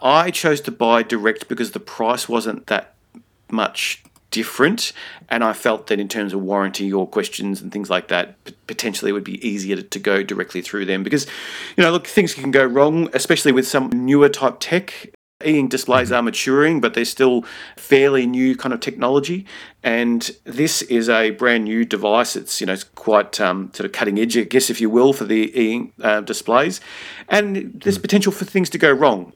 I 0.00 0.30
chose 0.30 0.60
to 0.62 0.70
buy 0.70 1.02
direct 1.02 1.48
because 1.48 1.72
the 1.72 1.80
price 1.80 2.28
wasn't 2.28 2.66
that 2.66 2.94
much 3.50 4.02
different, 4.30 4.92
and 5.28 5.44
I 5.44 5.52
felt 5.52 5.86
that 5.86 6.00
in 6.00 6.08
terms 6.08 6.32
of 6.32 6.42
warranty 6.42 6.92
or 6.92 7.06
questions 7.06 7.60
and 7.60 7.72
things 7.72 7.88
like 7.88 8.08
that, 8.08 8.36
potentially 8.66 9.10
it 9.10 9.12
would 9.12 9.24
be 9.24 9.46
easier 9.46 9.80
to 9.80 9.98
go 9.98 10.22
directly 10.22 10.62
through 10.62 10.86
them 10.86 11.02
because, 11.02 11.26
you 11.76 11.82
know, 11.82 11.90
look, 11.90 12.06
things 12.06 12.34
can 12.34 12.50
go 12.50 12.64
wrong, 12.64 13.08
especially 13.14 13.52
with 13.52 13.66
some 13.66 13.90
newer 13.90 14.28
type 14.28 14.56
tech. 14.60 15.10
E-ink 15.44 15.70
displays 15.70 16.10
are 16.10 16.22
maturing, 16.22 16.80
but 16.80 16.94
they're 16.94 17.04
still 17.04 17.44
fairly 17.76 18.26
new 18.26 18.56
kind 18.56 18.72
of 18.72 18.80
technology. 18.80 19.44
And 19.82 20.30
this 20.44 20.80
is 20.82 21.10
a 21.10 21.32
brand 21.32 21.64
new 21.64 21.84
device. 21.84 22.36
It's 22.36 22.58
you 22.58 22.66
know 22.66 22.72
it's 22.72 22.84
quite 22.84 23.38
um, 23.38 23.70
sort 23.74 23.84
of 23.84 23.92
cutting 23.92 24.18
edge, 24.18 24.38
I 24.38 24.44
guess, 24.44 24.70
if 24.70 24.80
you 24.80 24.88
will, 24.88 25.12
for 25.12 25.24
the 25.24 25.52
e-ink 25.54 25.92
uh, 26.00 26.22
displays. 26.22 26.80
And 27.28 27.78
there's 27.82 27.98
potential 27.98 28.32
for 28.32 28.46
things 28.46 28.70
to 28.70 28.78
go 28.78 28.90
wrong. 28.90 29.34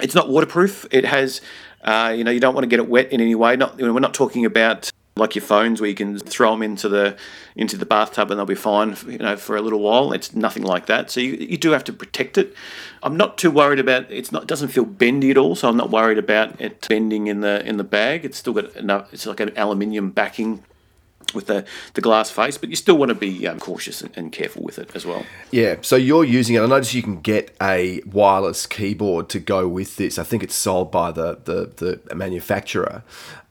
It's 0.00 0.14
not 0.14 0.28
waterproof. 0.28 0.86
It 0.92 1.04
has, 1.04 1.40
uh, 1.82 2.14
you 2.16 2.22
know, 2.22 2.30
you 2.30 2.38
don't 2.38 2.54
want 2.54 2.62
to 2.62 2.68
get 2.68 2.78
it 2.78 2.88
wet 2.88 3.10
in 3.12 3.20
any 3.20 3.34
way. 3.34 3.56
Not 3.56 3.76
you 3.76 3.84
know, 3.84 3.92
we're 3.92 3.98
not 3.98 4.14
talking 4.14 4.44
about 4.46 4.88
like 5.16 5.34
your 5.34 5.42
phones 5.42 5.80
where 5.80 5.90
you 5.90 5.96
can 5.96 6.18
throw 6.18 6.52
them 6.52 6.62
into 6.62 6.88
the 6.88 7.16
into 7.56 7.76
the 7.76 7.84
bathtub 7.84 8.30
and 8.30 8.38
they'll 8.38 8.46
be 8.46 8.54
fine 8.54 8.96
you 9.06 9.18
know 9.18 9.36
for 9.36 9.56
a 9.56 9.62
little 9.62 9.80
while. 9.80 10.12
It's 10.12 10.34
nothing 10.34 10.62
like 10.62 10.86
that. 10.86 11.10
So 11.10 11.20
you, 11.20 11.32
you 11.32 11.56
do 11.56 11.70
have 11.72 11.84
to 11.84 11.92
protect 11.92 12.38
it. 12.38 12.54
I'm 13.02 13.16
not 13.16 13.36
too 13.36 13.50
worried 13.50 13.78
about 13.78 14.10
it's 14.10 14.32
not 14.32 14.42
it 14.42 14.48
doesn't 14.48 14.68
feel 14.68 14.84
bendy 14.84 15.30
at 15.30 15.36
all 15.36 15.54
so 15.54 15.68
i'm 15.68 15.76
not 15.76 15.90
worried 15.90 16.18
about 16.18 16.60
it 16.60 16.86
bending 16.88 17.26
in 17.26 17.40
the 17.40 17.64
in 17.66 17.76
the 17.76 17.84
bag. 17.84 18.24
It's 18.24 18.38
still 18.38 18.52
got 18.52 18.74
enough 18.76 19.12
it's 19.12 19.26
like 19.26 19.40
an 19.40 19.52
aluminium 19.56 20.10
backing 20.10 20.62
with 21.34 21.46
the, 21.46 21.64
the 21.94 22.00
glass 22.00 22.30
face, 22.30 22.58
but 22.58 22.68
you 22.68 22.76
still 22.76 22.96
want 22.96 23.08
to 23.10 23.14
be 23.14 23.46
um, 23.46 23.58
cautious 23.58 24.02
and, 24.02 24.30
careful 24.30 24.62
with 24.62 24.78
it 24.78 24.90
as 24.94 25.04
well. 25.04 25.24
Yeah, 25.50 25.76
so 25.80 25.96
you're 25.96 26.24
using 26.24 26.54
it. 26.54 26.60
I 26.60 26.66
notice 26.66 26.94
you 26.94 27.02
can 27.02 27.20
get 27.20 27.54
a 27.60 28.00
wireless 28.06 28.66
keyboard 28.66 29.28
to 29.30 29.40
go 29.40 29.66
with 29.66 29.96
this. 29.96 30.18
I 30.18 30.22
think 30.22 30.42
it's 30.42 30.54
sold 30.54 30.92
by 30.92 31.10
the, 31.10 31.38
the, 31.44 32.00
the 32.06 32.14
manufacturer 32.14 33.02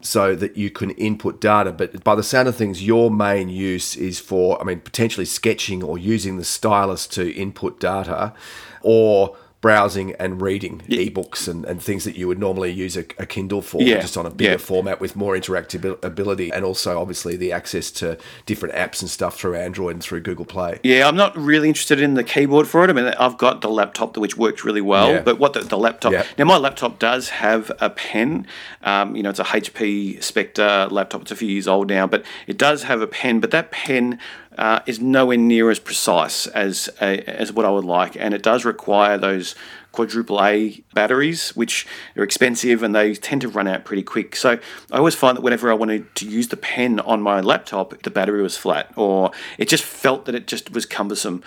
so 0.02 0.36
that 0.36 0.56
you 0.56 0.70
can 0.70 0.92
input 0.92 1.42
data. 1.42 1.72
But 1.72 2.04
by 2.04 2.15
the 2.15 2.24
sound 2.24 2.48
of 2.48 2.56
things, 2.56 2.86
your 2.86 3.12
main 3.12 3.50
use 3.50 3.96
is 3.96 4.20
for, 4.20 4.62
I 4.62 4.63
mean, 4.63 4.80
potentially 4.80 5.26
sketching 5.26 5.84
or 5.84 5.98
using 5.98 6.38
the 6.38 6.46
stylus 6.46 7.08
to 7.08 7.34
input 7.34 7.80
data 7.80 8.34
or 8.82 9.36
browsing 9.62 10.13
and 10.13 10.41
reading 10.41 10.82
yeah. 10.88 11.02
ebooks 11.02 11.48
and, 11.48 11.65
and 11.65 11.82
things 11.84 12.06
that 12.06 12.15
you 12.15 12.28
would 12.28 12.39
normally 12.39 12.72
use 12.72 12.95
a, 12.95 13.02
a 13.17 13.26
Kindle 13.26 13.62
for, 13.62 13.82
yeah. 13.82 14.00
just 14.00 14.17
on 14.17 14.26
a 14.26 14.30
bigger 14.30 14.52
yeah. 14.52 14.58
format 14.58 15.02
with 15.02 15.15
more 15.15 15.36
interactive 15.36 16.02
ability, 16.04 16.52
and 16.52 16.63
also 16.63 17.00
obviously 17.00 17.36
the 17.36 17.52
access 17.52 17.91
to 17.91 18.17
different 18.45 18.74
apps 18.76 19.02
and 19.02 19.10
stuff 19.10 19.38
through 19.38 19.56
Android 19.56 19.95
and 19.95 20.04
through 20.04 20.22
Google 20.22 20.45
Play. 20.45 20.80
Yeah, 20.84 21.08
I'm 21.08 21.15
not 21.15 21.36
really 21.38 21.67
interested 21.67 22.00
in 22.00 22.13
the 22.13 22.24
keyboard 22.24 22.67
for 22.67 22.84
it. 22.84 22.89
I 22.89 22.93
mean, 22.93 23.06
I've 23.06 23.38
got 23.38 23.62
the 23.62 23.69
laptop 23.69 24.17
which 24.17 24.38
works 24.38 24.63
really 24.63 24.82
well, 24.82 25.22
but 25.22 25.39
what 25.39 25.54
the, 25.54 25.62
the 25.62 25.78
laptop 25.78 26.13
now, 26.38 26.45
my 26.45 26.58
laptop 26.58 27.00
does 27.00 27.30
have 27.30 27.72
a 27.80 27.89
pen. 27.89 28.48
Um, 28.84 29.15
you 29.15 29.24
know, 29.24 29.30
it's 29.30 29.39
a 29.39 29.43
HP 29.43 30.24
Spectre 30.24 30.88
laptop. 30.89 31.22
It's 31.22 31.32
a 31.32 31.36
few 31.36 31.50
years 31.50 31.67
old 31.67 31.89
now, 31.89 32.08
but 32.08 32.26
it 32.48 32.58
does 32.58 32.84
have 32.84 33.02
a 33.02 33.08
pen. 33.08 33.39
But 33.39 33.52
that 33.52 33.72
pen 33.72 34.19
uh, 34.60 34.82
is 34.86 35.00
nowhere 35.00 35.38
near 35.38 35.69
as 35.72 35.80
precise 35.80 36.45
as 36.48 36.89
as 37.00 37.52
what 37.54 37.65
I 37.65 37.72
would 37.72 37.86
like, 37.86 38.17
and 38.17 38.34
it 38.34 38.43
does 38.43 38.65
require 38.65 39.17
those 39.17 39.56
quadruple 39.91 40.43
A 40.43 40.84
batteries, 40.93 41.56
which 41.56 41.88
are 42.15 42.24
expensive 42.24 42.84
and 42.84 42.93
they 42.93 43.15
tend 43.15 43.41
to 43.41 43.48
run 43.48 43.67
out 43.67 43.86
pretty 43.86 44.04
quick. 44.04 44.36
So 44.36 44.60
I 44.91 44.98
always 44.98 45.15
find 45.15 45.36
that 45.36 45.41
whenever 45.41 45.72
I 45.72 45.74
wanted 45.74 46.13
to 46.15 46.28
use 46.28 46.50
the 46.50 46.58
pen 46.58 47.00
on 47.00 47.22
my 47.22 47.39
laptop, 47.39 48.04
the 48.04 48.12
battery 48.12 48.41
was 48.41 48.56
flat 48.56 48.91
or 48.95 49.32
it 49.58 49.67
just 49.67 49.84
felt 49.84 50.26
that 50.26 50.36
it 50.36 50.45
just 50.45 50.72
was 50.74 50.86
cumbersome. 50.86 51.41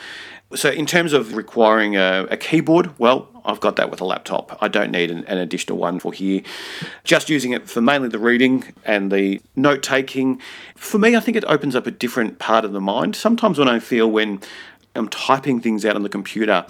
So, 0.55 0.71
in 0.71 0.87
terms 0.87 1.13
of 1.13 1.35
requiring 1.35 1.97
a, 1.97 2.27
a, 2.31 2.37
keyboard, 2.37 2.99
well, 2.99 3.29
I've 3.45 3.61
got 3.61 3.77
that 3.77 3.91
with 3.91 4.01
a 4.01 4.05
laptop. 4.05 4.59
I 4.61 4.69
don't 4.69 4.91
need 4.91 5.11
an, 5.11 5.25
an, 5.25 5.39
additional 5.39 5.79
one 5.79 5.99
for 5.99 6.13
here. 6.13 6.43
Just 7.05 7.31
using 7.31 7.53
it 7.53 7.69
for 7.69 7.81
mainly 7.81 8.09
the 8.09 8.19
reading 8.19 8.65
and 8.85 9.11
the 9.11 9.41
note 9.57 9.83
taking. 9.83 10.41
For 10.77 10.99
me, 10.99 11.17
I 11.17 11.21
think 11.21 11.37
it 11.37 11.45
opens 11.47 11.75
up 11.75 11.87
a 11.87 11.91
different 11.91 12.39
part 12.39 12.65
of 12.65 12.73
the 12.73 12.81
mind. 12.81 13.17
Sometimes 13.17 13.59
when 13.59 13.69
I 13.69 13.79
feel 13.79 14.11
when 14.11 14.41
I'm 14.95 15.09
typing 15.09 15.61
things 15.61 15.85
out 15.85 15.97
on 15.97 16.03
the 16.03 16.09
computer, 16.09 16.67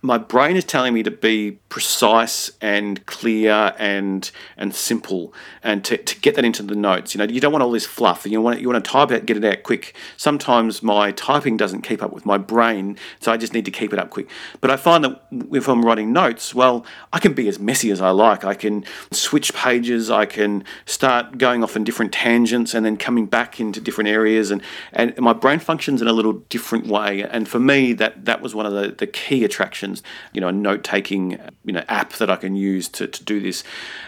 my 0.00 0.16
brain 0.16 0.56
is 0.56 0.64
telling 0.64 0.94
me 0.94 1.02
to 1.02 1.10
be 1.10 1.58
precise 1.68 2.52
and 2.60 3.04
clear 3.06 3.74
and 3.78 4.30
and 4.56 4.72
simple 4.72 5.34
and 5.62 5.84
to, 5.84 5.96
to 5.96 6.20
get 6.20 6.36
that 6.36 6.44
into 6.44 6.62
the 6.62 6.76
notes. 6.76 7.14
You 7.14 7.18
know 7.18 7.24
you 7.24 7.40
don't 7.40 7.50
want 7.50 7.64
all 7.64 7.72
this 7.72 7.86
fluff. 7.86 8.24
You 8.24 8.40
want 8.40 8.60
you 8.60 8.68
want 8.68 8.84
to 8.84 8.90
type 8.90 9.10
it 9.10 9.26
get 9.26 9.36
it 9.36 9.44
out 9.44 9.64
quick. 9.64 9.96
Sometimes 10.16 10.84
my 10.84 11.10
typing 11.12 11.56
doesn't 11.56 11.82
keep 11.82 12.00
up 12.00 12.12
with 12.12 12.24
my 12.24 12.38
brain 12.38 12.96
so 13.20 13.32
I 13.32 13.36
just 13.36 13.52
need 13.52 13.64
to 13.64 13.72
keep 13.72 13.92
it 13.92 13.98
up 13.98 14.10
quick. 14.10 14.30
But 14.60 14.70
I 14.70 14.76
find 14.76 15.02
that 15.02 15.20
if 15.52 15.68
I'm 15.68 15.84
writing 15.84 16.12
notes 16.12 16.54
well 16.54 16.86
I 17.12 17.18
can 17.18 17.32
be 17.32 17.48
as 17.48 17.58
messy 17.58 17.90
as 17.90 18.00
I 18.00 18.10
like. 18.10 18.44
I 18.44 18.54
can 18.54 18.84
switch 19.10 19.52
pages. 19.52 20.10
I 20.10 20.26
can 20.26 20.62
start 20.86 21.38
going 21.38 21.64
off 21.64 21.74
in 21.74 21.82
different 21.82 22.12
tangents 22.12 22.72
and 22.72 22.86
then 22.86 22.96
coming 22.96 23.26
back 23.26 23.58
into 23.58 23.80
different 23.80 24.08
areas. 24.08 24.52
And 24.52 24.62
and 24.92 25.18
my 25.18 25.32
brain 25.32 25.58
functions 25.58 26.00
in 26.00 26.06
a 26.06 26.12
little 26.12 26.34
different 26.34 26.86
way. 26.86 27.24
And 27.24 27.48
for 27.48 27.58
me 27.58 27.94
that 27.94 28.26
that 28.26 28.40
was 28.40 28.54
one 28.54 28.64
of 28.64 28.72
the, 28.72 28.94
the 28.96 29.08
key 29.08 29.42
attractions 29.44 29.87
you 30.32 30.40
know, 30.40 30.48
a 30.48 30.52
note 30.52 30.84
taking, 30.84 31.38
you 31.64 31.72
know, 31.72 31.84
app 31.88 32.12
that 32.14 32.30
I 32.30 32.36
can 32.36 32.54
use 32.54 32.88
to, 32.90 33.06
to 33.06 33.24
do 33.24 33.40
this. 33.40 33.64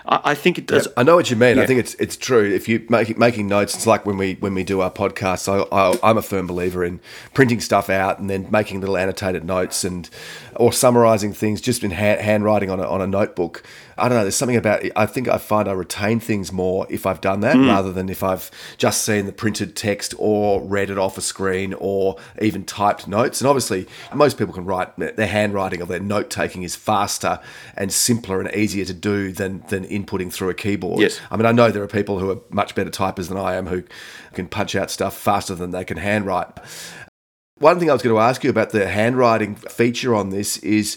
I, 0.07 0.21
I 0.25 0.35
think 0.35 0.59
it 0.59 0.67
does. 0.67 0.87
Yeah, 0.87 0.93
I 0.97 1.03
know 1.03 1.17
what 1.17 1.31
you 1.31 1.37
mean. 1.37 1.57
Yeah. 1.57 1.63
I 1.63 1.67
think 1.67 1.81
it's 1.81 1.95
it's 1.95 2.17
true. 2.17 2.45
If 2.45 2.69
you 2.69 2.87
make 2.89 3.17
making 3.19 3.49
notes, 3.49 3.75
it's 3.75 3.87
like 3.87 4.07
when 4.07 4.17
we 4.17 4.35
when 4.35 4.55
we 4.55 4.65
do 4.65 4.81
our 4.81 4.91
podcasts. 4.91 5.49
I, 5.49 5.61
I, 5.77 6.11
am 6.11 6.19
a 6.19 6.23
firm 6.23 6.47
believer 6.47 6.85
in 6.85 7.01
printing 7.35 7.61
stuff 7.61 7.91
out 7.91 8.19
and 8.19 8.29
then 8.29 8.49
making 8.51 8.81
little 8.81 8.97
annotated 8.97 9.45
notes 9.45 9.85
and 9.85 10.09
or 10.61 10.75
summarizing 10.75 11.33
things 11.33 11.59
just 11.59 11.83
in 11.83 11.91
hand, 11.91 12.21
handwriting 12.21 12.69
on 12.69 12.79
a, 12.79 12.87
on 12.87 13.01
a 13.01 13.07
notebook. 13.07 13.63
I 13.97 14.09
don't 14.09 14.19
know. 14.19 14.25
There's 14.25 14.37
something 14.37 14.57
about. 14.57 14.85
I 14.95 15.07
think 15.07 15.27
I 15.27 15.39
find 15.39 15.69
I 15.69 15.73
retain 15.73 16.21
things 16.21 16.53
more 16.53 16.87
if 16.91 17.07
I've 17.07 17.23
done 17.23 17.41
that 17.41 17.57
mm. 17.57 17.67
rather 17.67 17.93
than 17.93 18.11
if 18.11 18.23
I've 18.23 18.51
just 18.77 19.03
seen 19.03 19.25
the 19.25 19.33
printed 19.33 19.75
text 19.75 20.15
or 20.19 20.61
read 20.61 20.91
it 20.91 20.99
off 20.99 21.17
a 21.17 21.23
screen 21.23 21.75
or 21.75 22.17
even 22.43 22.65
typed 22.65 23.09
notes. 23.09 23.41
And 23.41 23.49
obviously, 23.49 23.87
most 24.15 24.37
people 24.37 24.53
can 24.53 24.67
write 24.67 24.97
their 24.99 25.27
handwriting 25.27 25.81
or 25.81 25.87
their 25.87 26.01
note 26.01 26.29
taking 26.29 26.63
is 26.63 26.77
faster 26.77 27.41
and 27.75 27.91
simpler 27.91 28.41
and 28.41 28.55
easier 28.55 28.85
to 28.85 28.95
do 28.95 29.33
than 29.33 29.65
than 29.69 29.87
inputting 29.87 30.31
through 30.31 30.51
a 30.51 30.55
keyboard. 30.55 31.01
Yes. 31.01 31.21
I 31.31 31.39
mean, 31.39 31.47
I 31.47 31.53
know 31.53 31.71
there 31.71 31.83
are 31.83 31.89
people 31.89 32.19
who 32.19 32.31
are 32.31 32.41
much 32.51 32.75
better 32.75 32.91
typers 32.91 33.29
than 33.29 33.39
I 33.39 33.55
am 33.55 33.67
who 33.67 33.83
can 34.35 34.47
punch 34.47 34.77
out 34.77 34.91
stuff 34.91 35.17
faster 35.17 35.55
than 35.55 35.71
they 35.71 35.85
can 35.85 35.97
handwrite. 35.97 36.59
One 37.61 37.79
thing 37.79 37.91
I 37.91 37.93
was 37.93 38.01
going 38.01 38.17
to 38.17 38.21
ask 38.21 38.43
you 38.43 38.49
about 38.49 38.71
the 38.71 38.89
handwriting 38.89 39.55
feature 39.55 40.15
on 40.15 40.31
this 40.31 40.57
is 40.59 40.97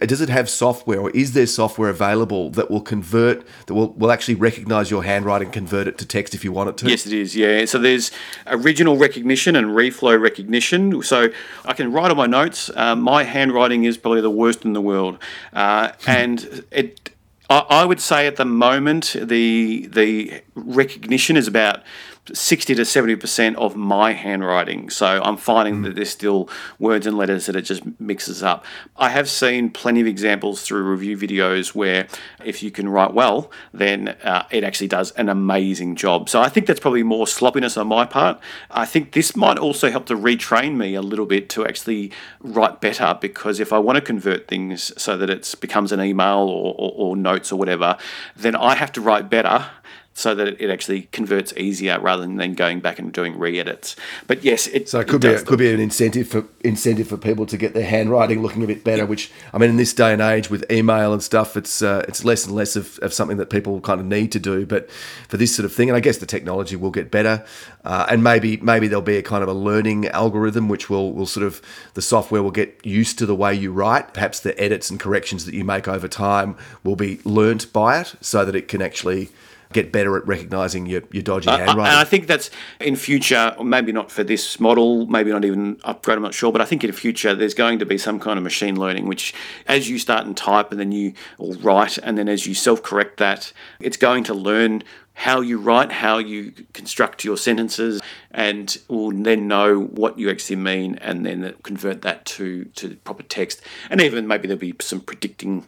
does 0.00 0.20
it 0.20 0.28
have 0.30 0.50
software 0.50 1.00
or 1.00 1.10
is 1.10 1.32
there 1.32 1.46
software 1.46 1.88
available 1.88 2.50
that 2.50 2.68
will 2.68 2.80
convert 2.80 3.46
that 3.68 3.74
will, 3.74 3.92
will 3.92 4.10
actually 4.10 4.34
recognize 4.34 4.90
your 4.90 5.04
handwriting 5.04 5.52
convert 5.52 5.86
it 5.86 5.98
to 5.98 6.04
text 6.04 6.34
if 6.34 6.42
you 6.42 6.50
want 6.50 6.70
it 6.70 6.76
to? 6.78 6.90
Yes 6.90 7.06
it 7.06 7.12
is 7.12 7.36
yeah. 7.36 7.64
So 7.66 7.78
there's 7.78 8.10
original 8.48 8.96
recognition 8.96 9.54
and 9.54 9.68
reflow 9.68 10.20
recognition. 10.20 11.04
So 11.04 11.28
i 11.64 11.72
can 11.72 11.92
write 11.92 12.10
on 12.10 12.16
my 12.16 12.26
notes 12.26 12.68
uh, 12.74 12.96
my 12.96 13.22
handwriting 13.22 13.84
is 13.84 13.96
probably 13.96 14.22
the 14.22 14.30
worst 14.30 14.64
in 14.64 14.72
the 14.72 14.82
world. 14.82 15.20
Uh, 15.52 15.92
and 16.08 16.64
it 16.72 17.10
I 17.48 17.84
would 17.84 18.00
say 18.00 18.26
at 18.26 18.36
the 18.36 18.44
moment 18.44 19.14
the 19.20 19.86
the 19.86 20.42
recognition 20.56 21.36
is 21.36 21.46
about 21.46 21.82
60 22.32 22.76
to 22.76 22.82
70% 22.82 23.56
of 23.56 23.74
my 23.74 24.12
handwriting. 24.12 24.90
So 24.90 25.06
I'm 25.06 25.36
finding 25.36 25.78
mm. 25.78 25.84
that 25.84 25.96
there's 25.96 26.10
still 26.10 26.48
words 26.78 27.04
and 27.04 27.16
letters 27.16 27.46
that 27.46 27.56
it 27.56 27.62
just 27.62 27.82
mixes 27.98 28.44
up. 28.44 28.64
I 28.96 29.08
have 29.08 29.28
seen 29.28 29.70
plenty 29.70 30.00
of 30.00 30.06
examples 30.06 30.62
through 30.62 30.84
review 30.84 31.16
videos 31.16 31.74
where 31.74 32.06
if 32.44 32.62
you 32.62 32.70
can 32.70 32.88
write 32.88 33.12
well, 33.12 33.50
then 33.74 34.08
uh, 34.22 34.46
it 34.52 34.62
actually 34.62 34.86
does 34.86 35.10
an 35.12 35.28
amazing 35.28 35.96
job. 35.96 36.28
So 36.28 36.40
I 36.40 36.48
think 36.48 36.66
that's 36.66 36.78
probably 36.78 37.02
more 37.02 37.26
sloppiness 37.26 37.76
on 37.76 37.88
my 37.88 38.06
part. 38.06 38.38
I 38.70 38.86
think 38.86 39.12
this 39.12 39.34
might 39.34 39.58
also 39.58 39.90
help 39.90 40.06
to 40.06 40.14
retrain 40.14 40.76
me 40.76 40.94
a 40.94 41.02
little 41.02 41.26
bit 41.26 41.48
to 41.50 41.66
actually 41.66 42.12
write 42.38 42.80
better 42.80 43.18
because 43.20 43.58
if 43.58 43.72
I 43.72 43.80
want 43.80 43.96
to 43.96 44.02
convert 44.02 44.46
things 44.46 44.92
so 45.00 45.16
that 45.16 45.28
it 45.28 45.52
becomes 45.60 45.90
an 45.90 46.00
email 46.00 46.38
or, 46.48 46.74
or, 46.78 46.92
or 46.94 47.16
notes 47.16 47.50
or 47.50 47.56
whatever, 47.56 47.96
then 48.36 48.54
I 48.54 48.76
have 48.76 48.92
to 48.92 49.00
write 49.00 49.28
better 49.28 49.70
so 50.14 50.34
that 50.34 50.60
it 50.60 50.70
actually 50.70 51.02
converts 51.12 51.54
easier 51.56 51.98
rather 51.98 52.22
than 52.22 52.36
then 52.36 52.54
going 52.54 52.80
back 52.80 52.98
and 52.98 53.12
doing 53.12 53.38
re-edits. 53.38 53.96
But 54.26 54.44
yes, 54.44 54.66
it 54.66 54.88
so 54.88 55.00
it 55.00 55.08
could 55.08 55.24
it 55.24 55.28
be 55.28 55.34
a, 55.34 55.42
could 55.42 55.58
be 55.58 55.72
an 55.72 55.80
incentive 55.80 56.28
for 56.28 56.44
incentive 56.60 57.08
for 57.08 57.16
people 57.16 57.46
to 57.46 57.56
get 57.56 57.72
their 57.72 57.86
handwriting 57.86 58.42
looking 58.42 58.62
a 58.62 58.66
bit 58.66 58.84
better. 58.84 59.06
Which 59.06 59.30
I 59.52 59.58
mean, 59.58 59.70
in 59.70 59.76
this 59.76 59.94
day 59.94 60.12
and 60.12 60.20
age 60.20 60.50
with 60.50 60.70
email 60.70 61.12
and 61.12 61.22
stuff, 61.22 61.56
it's 61.56 61.80
uh, 61.80 62.04
it's 62.08 62.24
less 62.24 62.46
and 62.46 62.54
less 62.54 62.76
of, 62.76 62.98
of 63.00 63.12
something 63.12 63.38
that 63.38 63.48
people 63.48 63.80
kind 63.80 64.00
of 64.00 64.06
need 64.06 64.32
to 64.32 64.38
do. 64.38 64.66
But 64.66 64.90
for 65.28 65.38
this 65.38 65.54
sort 65.54 65.64
of 65.64 65.72
thing, 65.72 65.88
and 65.88 65.96
I 65.96 66.00
guess 66.00 66.18
the 66.18 66.26
technology 66.26 66.76
will 66.76 66.90
get 66.90 67.10
better, 67.10 67.44
uh, 67.84 68.06
and 68.10 68.22
maybe 68.22 68.58
maybe 68.58 68.88
there'll 68.88 69.02
be 69.02 69.16
a 69.16 69.22
kind 69.22 69.42
of 69.42 69.48
a 69.48 69.54
learning 69.54 70.08
algorithm 70.08 70.68
which 70.68 70.90
will 70.90 71.12
will 71.12 71.26
sort 71.26 71.46
of 71.46 71.62
the 71.94 72.02
software 72.02 72.42
will 72.42 72.50
get 72.50 72.84
used 72.84 73.18
to 73.18 73.26
the 73.26 73.34
way 73.34 73.54
you 73.54 73.72
write. 73.72 74.12
Perhaps 74.12 74.40
the 74.40 74.58
edits 74.60 74.90
and 74.90 75.00
corrections 75.00 75.46
that 75.46 75.54
you 75.54 75.64
make 75.64 75.88
over 75.88 76.06
time 76.08 76.56
will 76.84 76.96
be 76.96 77.20
learnt 77.24 77.72
by 77.72 78.00
it, 78.00 78.14
so 78.20 78.44
that 78.44 78.54
it 78.54 78.68
can 78.68 78.82
actually 78.82 79.30
get 79.72 79.92
better 79.92 80.16
at 80.16 80.26
recognizing 80.26 80.86
your, 80.86 81.02
your 81.10 81.22
dodgy 81.22 81.48
uh, 81.48 81.58
handwriting. 81.58 81.92
And 81.92 81.96
I 81.96 82.04
think 82.04 82.26
that's 82.26 82.50
in 82.80 82.96
future, 82.96 83.54
maybe 83.62 83.92
not 83.92 84.10
for 84.10 84.24
this 84.24 84.60
model, 84.60 85.06
maybe 85.06 85.30
not 85.30 85.44
even 85.44 85.80
upgrade, 85.84 86.16
I'm 86.16 86.22
not 86.22 86.34
sure, 86.34 86.52
but 86.52 86.60
I 86.60 86.64
think 86.64 86.84
in 86.84 86.90
the 86.90 86.96
future 86.96 87.34
there's 87.34 87.54
going 87.54 87.78
to 87.78 87.86
be 87.86 87.98
some 87.98 88.20
kind 88.20 88.38
of 88.38 88.42
machine 88.42 88.78
learning 88.78 89.06
which 89.06 89.34
as 89.66 89.88
you 89.88 89.98
start 89.98 90.26
and 90.26 90.36
type 90.36 90.70
and 90.70 90.80
then 90.80 90.92
you 90.92 91.14
write 91.38 91.98
and 91.98 92.16
then 92.16 92.28
as 92.28 92.46
you 92.46 92.54
self-correct 92.54 93.18
that, 93.18 93.52
it's 93.80 93.96
going 93.96 94.24
to 94.24 94.34
learn 94.34 94.82
how 95.14 95.40
you 95.40 95.58
write, 95.58 95.92
how 95.92 96.18
you 96.18 96.52
construct 96.72 97.24
your 97.24 97.36
sentences, 97.36 98.00
and 98.30 98.78
will 98.88 99.10
then 99.10 99.46
know 99.46 99.78
what 99.78 100.18
you 100.18 100.30
actually 100.30 100.56
mean 100.56 100.96
and 101.02 101.26
then 101.26 101.54
convert 101.62 102.02
that 102.02 102.24
to, 102.24 102.64
to 102.76 102.96
proper 103.04 103.22
text. 103.22 103.60
And 103.90 104.00
even 104.00 104.26
maybe 104.26 104.48
there'll 104.48 104.58
be 104.58 104.74
some 104.80 105.00
predicting 105.00 105.66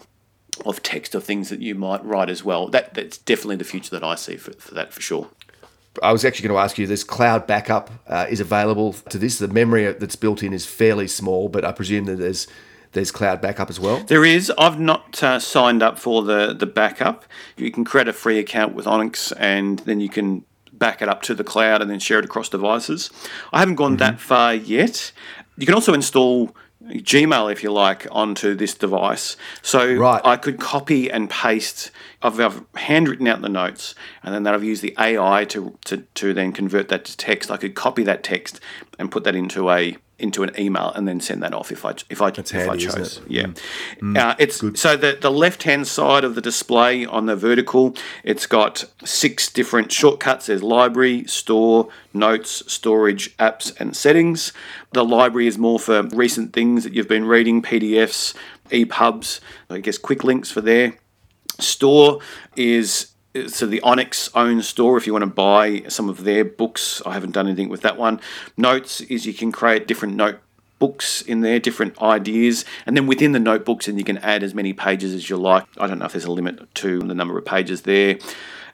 of 0.65 0.83
text 0.83 1.15
or 1.15 1.21
things 1.21 1.49
that 1.49 1.61
you 1.61 1.75
might 1.75 2.05
write 2.05 2.31
as 2.31 2.45
well. 2.45 2.69
That 2.69 2.95
that's 2.95 3.19
definitely 3.19 3.57
the 3.57 3.65
future 3.65 3.91
that 3.91 4.05
I 4.05 4.15
see 4.15 4.37
for, 4.37 4.53
for 4.53 4.75
that 4.75 4.93
for 4.93 5.01
sure. 5.01 5.29
I 6.03 6.13
was 6.13 6.25
actually 6.25 6.49
going 6.49 6.59
to 6.59 6.65
ask 6.65 6.77
you. 6.77 6.87
This 6.87 7.05
cloud 7.05 7.47
backup 7.47 7.91
uh, 8.09 8.27
is 8.29 8.41
available 8.41 8.95
to 9.11 9.19
this. 9.19 9.39
The 9.39 9.49
memory 9.49 9.93
that's 9.93 10.17
built 10.17 10.43
in 10.43 10.53
is 10.53 10.67
fairly 10.67 11.07
small, 11.07 11.49
but 11.49 11.65
I 11.65 11.73
presume 11.73 12.07
that 12.07 12.17
there's 12.17 12.47
there's 12.93 13.11
cloud 13.11 13.41
backup 13.41 13.71
as 13.71 13.79
well. 13.79 13.99
There 14.05 14.25
is. 14.25 14.53
I've 14.57 14.81
not 14.81 15.23
uh, 15.23 15.39
signed 15.39 15.83
up 15.83 15.99
for 15.99 16.23
the 16.23 16.55
the 16.55 16.67
backup. 16.67 17.25
You 17.57 17.71
can 17.71 17.85
create 17.85 18.09
a 18.09 18.13
free 18.13 18.39
account 18.39 18.75
with 18.75 18.87
Onyx, 18.87 19.33
and 19.33 19.81
then 19.81 20.01
you 20.01 20.09
can 20.09 20.45
back 20.73 21.01
it 21.01 21.09
up 21.09 21.23
to 21.23 21.35
the 21.35 21.45
cloud 21.45 21.81
and 21.81 21.91
then 21.91 22.01
share 22.01 22.19
it 22.19 22.25
across 22.25 22.49
devices. 22.49 23.11
I 23.53 23.61
haven't 23.61 23.77
gone 23.77 23.93
mm-hmm. 23.93 23.99
that 23.99 24.21
far 24.21 24.55
yet. 24.55 25.13
You 25.57 25.67
can 25.67 25.75
also 25.75 25.95
install 25.95 26.55
Gmail, 26.89 27.51
if 27.51 27.63
you 27.63 27.73
like, 27.73 28.07
onto 28.11 28.55
this 28.55 28.75
device. 28.75 29.37
So 29.63 29.95
right. 29.95 30.21
I 30.25 30.37
could 30.37 30.61
copy 30.61 31.11
and 31.11 31.31
paste. 31.31 31.91
I've, 32.23 32.39
I've, 32.39 32.65
handwritten 32.75 33.27
out 33.27 33.41
the 33.41 33.49
notes, 33.49 33.95
and 34.23 34.35
then 34.35 34.55
I've 34.55 34.65
used 34.65 34.83
the 34.83 34.95
AI 34.99 35.45
to, 35.47 35.79
to, 35.87 35.99
to 36.15 36.35
then 36.35 36.53
convert 36.53 36.89
that 36.89 37.05
to 37.07 37.17
text. 37.17 37.51
I 37.51 37.57
could 37.57 37.75
copy 37.75 38.03
that 38.05 38.23
text 38.23 38.61
and 38.99 39.11
put 39.11 39.25
that 39.25 39.35
into 39.35 39.71
a 39.71 39.97
into 40.19 40.43
an 40.45 40.51
email 40.59 40.93
and 40.95 41.09
then 41.09 41.21
send 41.21 41.43
that 41.43 41.53
off 41.53 41.73
if 41.73 41.85
I 41.85 41.95
if 42.09 42.23
I 42.23 42.31
That's 42.31 42.53
if 42.53 42.67
handy, 42.67 42.87
I 42.87 42.91
chose. 42.91 43.19
It? 43.19 43.31
Yeah, 43.31 43.47
mm. 44.01 44.17
uh, 44.17 44.37
it's 44.39 44.61
Good. 44.61 44.79
so 44.79 44.97
the 44.97 45.19
the 45.21 45.31
left 45.31 45.65
hand 45.65 45.87
side 45.87 46.25
of 46.25 46.35
the 46.35 46.41
display 46.41 47.05
on 47.05 47.27
the 47.27 47.37
vertical, 47.37 47.97
it's 48.23 48.47
got 48.47 48.85
six 49.05 49.51
different 49.51 49.91
shortcuts. 49.91 50.47
There's 50.47 50.63
library, 50.63 51.25
store, 51.25 51.89
notes, 52.13 52.63
storage, 52.73 53.37
apps, 53.39 53.79
and 53.81 53.97
settings. 53.97 54.53
The 54.93 55.05
library 55.05 55.49
is 55.49 55.59
more 55.59 55.79
for 55.79 56.03
recent 56.03 56.53
things 56.53 56.85
that 56.85 56.95
you've 56.95 57.09
been 57.09 57.25
reading, 57.25 57.61
PDFs, 57.63 58.35
EPUBs. 58.71 59.41
I 59.71 59.79
guess 59.79 59.99
quick 59.99 60.23
links 60.23 60.51
for 60.51 60.61
there. 60.61 60.97
Store 61.59 62.21
is 62.57 63.14
so 63.47 63.67
the 63.67 63.81
Onyx 63.81 64.31
own 64.35 64.63
store 64.63 64.97
if 64.97 65.07
you 65.07 65.13
want 65.13 65.25
to 65.25 65.31
buy 65.31 65.83
some 65.89 66.09
of 66.09 66.25
their 66.25 66.45
books. 66.45 67.03
I 67.05 67.15
haven't 67.15 67.33
done 67.33 67.47
anything 67.47 67.69
with 67.69 67.83
that 67.83 67.97
one. 67.97 68.21
Notes 68.57 69.01
is 69.03 69.27
you 69.27 69.35
can 69.35 69.51
create 69.51 69.89
different 69.89 70.15
notebooks 70.15 71.23
in 71.23 71.41
there, 71.41 71.59
different 71.59 72.01
ideas, 72.01 72.65
and 72.87 72.97
then 72.97 73.07
within 73.07 73.33
the 73.33 73.41
notebooks, 73.41 73.89
and 73.89 73.99
you 73.99 74.05
can 74.05 74.19
add 74.19 74.43
as 74.43 74.55
many 74.55 74.73
pages 74.73 75.13
as 75.13 75.29
you 75.29 75.37
like. 75.37 75.65
I 75.79 75.87
don't 75.87 75.99
know 75.99 76.07
if 76.07 76.13
there's 76.13 76.25
a 76.25 76.33
limit 76.33 76.73
to 76.77 77.01
the 77.01 77.15
number 77.15 77.37
of 77.37 77.45
pages 77.45 77.83
there. 77.83 78.19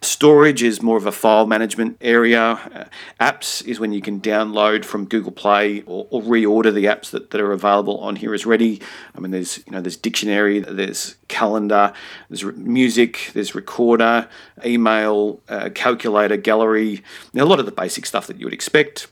Storage 0.03 0.63
is 0.63 0.81
more 0.81 0.97
of 0.97 1.05
a 1.05 1.13
file 1.13 1.47
management 1.47 1.99
area. 2.01 2.41
Uh, 2.43 2.85
apps 3.21 3.63
is 3.67 3.79
when 3.79 3.93
you 3.93 4.01
can 4.01 4.19
download 4.19 4.83
from 4.83 5.05
Google 5.05 5.33
Play 5.33 5.83
or, 5.83 6.07
or, 6.11 6.23
reorder 6.23 6.73
the 6.73 6.87
apps 6.87 7.11
that, 7.11 7.31
that 7.31 7.41
are 7.41 7.53
available 7.53 7.99
on 7.99 8.17
here 8.17 8.33
as 8.33 8.47
ready. 8.47 8.81
I 9.15 9.21
mean, 9.21 9.31
there's 9.31 9.59
you 9.59 9.73
know 9.73 9.83
there's 9.83 9.99
dictionary, 9.99 10.61
there's 10.61 11.17
calendar, 11.29 11.93
there's 12.31 12.45
music, 12.45 13.31
there's 13.35 13.55
recorder, 13.55 14.27
email, 14.65 15.43
uh, 15.51 15.69
calculator, 15.75 16.39
gallery. 16.39 17.03
a 17.37 17.45
lot 17.45 17.61
of 17.61 17.67
the 17.67 17.73
basic 17.73 18.07
stuff 18.07 18.27
that 18.27 18.39
you 18.39 18.47
would 18.47 18.55
expect. 18.55 19.09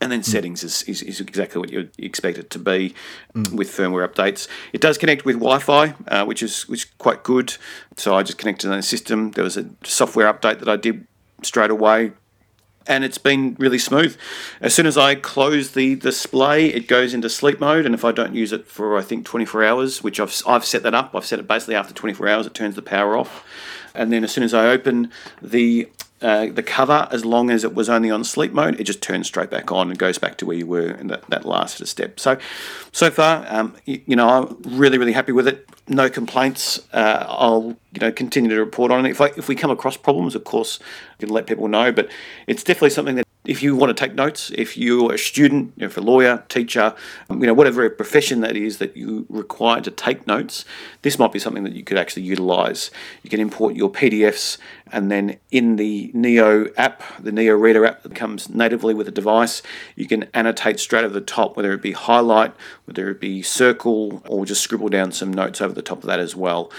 And 0.00 0.10
then 0.10 0.22
settings 0.22 0.64
is, 0.64 0.82
is, 0.84 1.02
is, 1.02 1.20
exactly 1.20 1.60
what 1.60 1.70
you 1.70 1.88
expect 1.98 2.38
it 2.38 2.50
to 2.50 2.58
be 2.58 2.94
mm. 3.34 3.52
with 3.52 3.68
firmware 3.68 4.08
updates. 4.08 4.48
It 4.72 4.80
does 4.80 4.98
connect 4.98 5.24
with 5.24 5.36
Wi-Fi, 5.36 5.94
uh, 6.08 6.24
which 6.24 6.42
is 6.42 6.68
which 6.68 6.84
is 6.84 6.90
quite 6.98 7.22
good. 7.22 7.56
So 7.96 8.16
I 8.16 8.22
just 8.22 8.38
connected 8.38 8.62
to 8.62 8.74
the 8.74 8.82
system. 8.82 9.32
There 9.32 9.44
was 9.44 9.56
a 9.56 9.68
software 9.84 10.32
update 10.32 10.58
that 10.60 10.68
I 10.68 10.76
did 10.76 11.06
straight 11.42 11.70
away, 11.70 12.12
and 12.86 13.04
it's 13.04 13.18
been 13.18 13.54
really 13.58 13.78
smooth. 13.78 14.16
As 14.60 14.74
soon 14.74 14.86
as 14.86 14.96
I 14.96 15.14
close 15.14 15.72
the 15.72 15.94
display, 15.96 16.66
it 16.66 16.88
goes 16.88 17.14
into 17.14 17.28
sleep 17.28 17.60
mode, 17.60 17.86
and 17.86 17.94
if 17.94 18.04
I 18.04 18.12
don't 18.12 18.34
use 18.34 18.52
it 18.52 18.66
for 18.66 18.96
I 18.96 19.02
think 19.02 19.24
24 19.24 19.64
hours, 19.64 20.02
which 20.02 20.18
I've 20.18 20.34
I've 20.46 20.64
set 20.64 20.82
that 20.82 20.94
up, 20.94 21.14
I've 21.14 21.26
set 21.26 21.38
it 21.38 21.46
basically 21.46 21.74
after 21.74 21.94
24 21.94 22.28
hours, 22.28 22.46
it 22.46 22.54
turns 22.54 22.74
the 22.74 22.82
power 22.82 23.16
off. 23.16 23.44
And 23.94 24.12
then 24.12 24.24
as 24.24 24.32
soon 24.32 24.44
as 24.44 24.54
I 24.54 24.68
open 24.68 25.12
the 25.40 25.88
uh, 26.22 26.46
the 26.46 26.62
cover, 26.62 27.08
as 27.10 27.24
long 27.24 27.50
as 27.50 27.64
it 27.64 27.74
was 27.74 27.88
only 27.88 28.10
on 28.10 28.22
sleep 28.22 28.52
mode, 28.52 28.78
it 28.80 28.84
just 28.84 29.02
turns 29.02 29.26
straight 29.26 29.50
back 29.50 29.72
on 29.72 29.90
and 29.90 29.98
goes 29.98 30.18
back 30.18 30.36
to 30.38 30.46
where 30.46 30.56
you 30.56 30.66
were 30.66 30.92
in 30.92 31.08
that, 31.08 31.28
that 31.28 31.44
last 31.44 31.84
step. 31.86 32.20
So, 32.20 32.38
so 32.92 33.10
far, 33.10 33.44
um, 33.48 33.74
you, 33.84 34.00
you, 34.06 34.16
know, 34.16 34.28
I'm 34.28 34.78
really, 34.78 34.98
really 34.98 35.12
happy 35.12 35.32
with 35.32 35.48
it. 35.48 35.68
No 35.88 36.08
complaints. 36.08 36.80
Uh, 36.92 37.26
I'll, 37.28 37.76
you 37.92 38.00
know, 38.00 38.12
continue 38.12 38.50
to 38.50 38.58
report 38.58 38.92
on 38.92 39.04
it. 39.04 39.10
If, 39.10 39.20
I, 39.20 39.26
if 39.36 39.48
we 39.48 39.56
come 39.56 39.70
across 39.70 39.96
problems, 39.96 40.34
of 40.34 40.44
course, 40.44 40.78
I 41.18 41.20
can 41.20 41.28
let 41.30 41.46
people 41.46 41.66
know. 41.66 41.90
But 41.90 42.08
it's 42.46 42.62
definitely 42.62 42.90
something 42.90 43.16
that 43.16 43.26
if 43.44 43.62
you 43.62 43.74
want 43.74 43.94
to 43.94 44.00
take 44.00 44.14
notes, 44.14 44.52
if 44.54 44.76
you're 44.76 45.14
a 45.14 45.18
student, 45.18 45.72
if 45.76 45.96
a 45.96 46.00
lawyer, 46.00 46.44
teacher, 46.48 46.94
um, 47.28 47.40
you 47.40 47.46
know, 47.46 47.54
whatever 47.54 47.88
profession 47.90 48.40
that 48.40 48.56
is 48.56 48.78
that 48.78 48.96
you 48.96 49.26
require 49.28 49.80
to 49.80 49.90
take 49.90 50.26
notes, 50.26 50.64
this 51.02 51.18
might 51.18 51.32
be 51.32 51.40
something 51.40 51.64
that 51.64 51.72
you 51.72 51.82
could 51.82 51.98
actually 51.98 52.22
utilize. 52.22 52.90
You 53.22 53.30
can 53.30 53.40
import 53.40 53.74
your 53.74 53.90
PDFs 53.90 54.58
and 54.92 55.10
then 55.10 55.38
in 55.50 55.76
the 55.76 56.10
Neo 56.12 56.70
app, 56.76 57.02
the 57.18 57.32
Neo 57.32 57.54
Reader 57.54 57.86
app 57.86 58.02
that 58.02 58.14
comes 58.14 58.50
natively 58.50 58.92
with 58.92 59.06
the 59.06 59.12
device, 59.12 59.62
you 59.96 60.06
can 60.06 60.24
annotate 60.34 60.78
straight 60.78 61.04
over 61.04 61.14
the 61.14 61.22
top, 61.22 61.56
whether 61.56 61.72
it 61.72 61.80
be 61.80 61.92
highlight, 61.92 62.54
whether 62.84 63.08
it 63.08 63.18
be 63.18 63.40
circle, 63.40 64.22
or 64.28 64.44
just 64.44 64.60
scribble 64.60 64.90
down 64.90 65.10
some 65.10 65.32
notes 65.32 65.62
over 65.62 65.72
the 65.72 65.82
top 65.82 65.98
of 65.98 66.06
that 66.06 66.20
as 66.20 66.36
well. 66.36 66.70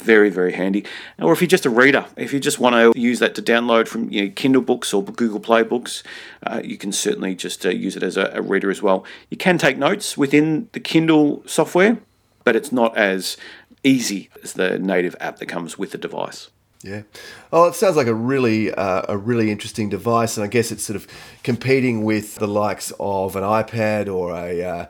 Very, 0.00 0.30
very 0.30 0.52
handy. 0.52 0.84
Or 1.18 1.32
if 1.32 1.40
you're 1.40 1.48
just 1.48 1.66
a 1.66 1.70
reader, 1.70 2.06
if 2.16 2.32
you 2.32 2.40
just 2.40 2.58
want 2.58 2.74
to 2.74 2.98
use 2.98 3.18
that 3.18 3.34
to 3.34 3.42
download 3.42 3.86
from 3.86 4.10
you 4.10 4.24
know, 4.24 4.32
Kindle 4.34 4.62
books 4.62 4.94
or 4.94 5.04
Google 5.04 5.40
Play 5.40 5.62
books, 5.62 6.02
uh, 6.46 6.60
you 6.64 6.78
can 6.78 6.90
certainly 6.90 7.34
just 7.34 7.66
uh, 7.66 7.68
use 7.68 7.96
it 7.96 8.02
as 8.02 8.16
a, 8.16 8.30
a 8.34 8.42
reader 8.42 8.70
as 8.70 8.80
well. 8.80 9.04
You 9.28 9.36
can 9.36 9.58
take 9.58 9.76
notes 9.76 10.16
within 10.16 10.68
the 10.72 10.80
Kindle 10.80 11.42
software, 11.46 11.98
but 12.44 12.56
it's 12.56 12.72
not 12.72 12.96
as 12.96 13.36
easy 13.84 14.30
as 14.42 14.54
the 14.54 14.78
native 14.78 15.14
app 15.20 15.38
that 15.38 15.46
comes 15.46 15.78
with 15.78 15.90
the 15.92 15.98
device. 15.98 16.50
Yeah. 16.82 17.02
Oh, 17.52 17.68
it 17.68 17.74
sounds 17.74 17.96
like 17.96 18.06
a 18.06 18.14
really 18.14 18.72
uh, 18.72 19.02
a 19.06 19.18
really 19.18 19.50
interesting 19.50 19.90
device, 19.90 20.38
and 20.38 20.44
I 20.44 20.48
guess 20.48 20.72
it's 20.72 20.82
sort 20.82 20.96
of 20.96 21.06
competing 21.42 22.04
with 22.04 22.36
the 22.36 22.48
likes 22.48 22.90
of 22.98 23.36
an 23.36 23.42
iPad 23.42 24.12
or 24.12 24.32
a 24.32 24.62
uh, 24.62 24.86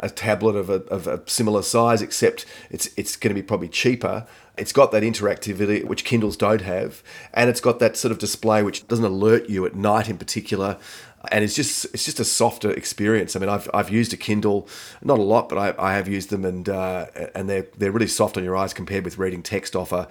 a 0.00 0.10
tablet 0.10 0.56
of 0.56 0.70
a, 0.70 0.82
of 0.84 1.06
a 1.06 1.22
similar 1.26 1.62
size, 1.62 2.02
except 2.02 2.46
it's 2.70 2.90
it's 2.96 3.16
going 3.16 3.34
to 3.34 3.40
be 3.40 3.46
probably 3.46 3.68
cheaper 3.68 4.26
it's 4.60 4.72
got 4.72 4.92
that 4.92 5.02
interactivity 5.02 5.84
which 5.84 6.04
Kindles 6.04 6.36
don't 6.36 6.60
have, 6.60 7.02
and 7.32 7.48
it's 7.48 7.62
got 7.62 7.78
that 7.78 7.96
sort 7.96 8.12
of 8.12 8.18
display 8.18 8.62
which 8.62 8.86
doesn't 8.88 9.04
alert 9.04 9.48
you 9.48 9.64
at 9.64 9.74
night 9.74 10.08
in 10.08 10.18
particular. 10.18 10.76
And 11.30 11.44
it's 11.44 11.54
just 11.54 11.84
it's 11.92 12.04
just 12.04 12.18
a 12.18 12.24
softer 12.24 12.70
experience. 12.70 13.36
I 13.36 13.40
mean, 13.40 13.50
I've, 13.50 13.68
I've 13.74 13.90
used 13.90 14.14
a 14.14 14.16
Kindle, 14.16 14.66
not 15.02 15.18
a 15.18 15.22
lot, 15.22 15.50
but 15.50 15.58
I, 15.58 15.90
I 15.90 15.94
have 15.94 16.08
used 16.08 16.30
them, 16.30 16.46
and 16.46 16.66
uh, 16.66 17.06
and 17.34 17.48
they're 17.48 17.66
they're 17.76 17.92
really 17.92 18.06
soft 18.06 18.38
on 18.38 18.44
your 18.44 18.56
eyes 18.56 18.72
compared 18.72 19.04
with 19.04 19.18
reading 19.18 19.42
text 19.42 19.76
off 19.76 19.92
a 19.92 20.08